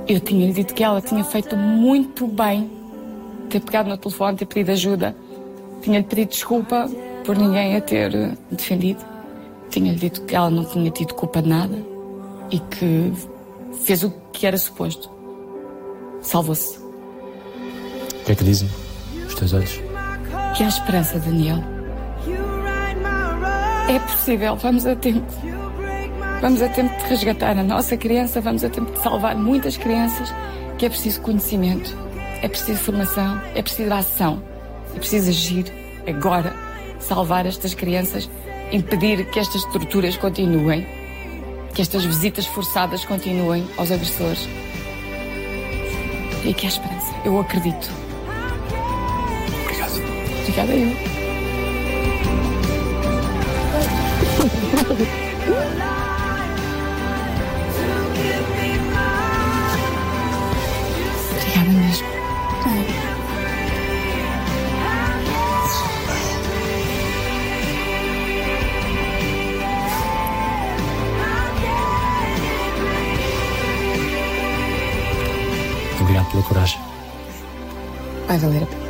[0.06, 2.70] Eu tinha-lhe dito que ela tinha feito muito bem
[3.50, 5.16] ter pegado no telefone, ter pedido ajuda.
[5.82, 6.88] Tinha-lhe pedido desculpa
[7.24, 8.12] por ninguém a ter
[8.50, 9.04] defendido.
[9.70, 11.95] Tinha-lhe dito que ela não tinha tido culpa de nada
[12.50, 13.12] e que
[13.84, 15.10] fez o que era suposto.
[16.22, 16.78] Salvou-se.
[16.78, 18.68] O que é que dizem
[19.26, 19.80] os teus olhos?
[20.56, 21.62] Que há esperança, Daniel.
[23.88, 25.26] É possível, vamos a tempo.
[26.40, 30.32] Vamos a tempo de resgatar a nossa criança, vamos a tempo de salvar muitas crianças,
[30.76, 31.96] que é preciso conhecimento,
[32.42, 34.42] é preciso formação, é preciso ação,
[34.94, 35.64] é preciso agir
[36.06, 36.52] agora,
[36.98, 38.28] salvar estas crianças,
[38.70, 40.86] impedir que estas torturas continuem,
[41.76, 44.48] que estas visitas forçadas continuem aos agressores.
[46.42, 47.90] E que há esperança, eu acredito.
[49.62, 50.00] Obrigado.
[50.40, 50.96] Obrigada eu.
[76.36, 76.80] pela coragem.
[78.26, 78.85] Vai valer a pena.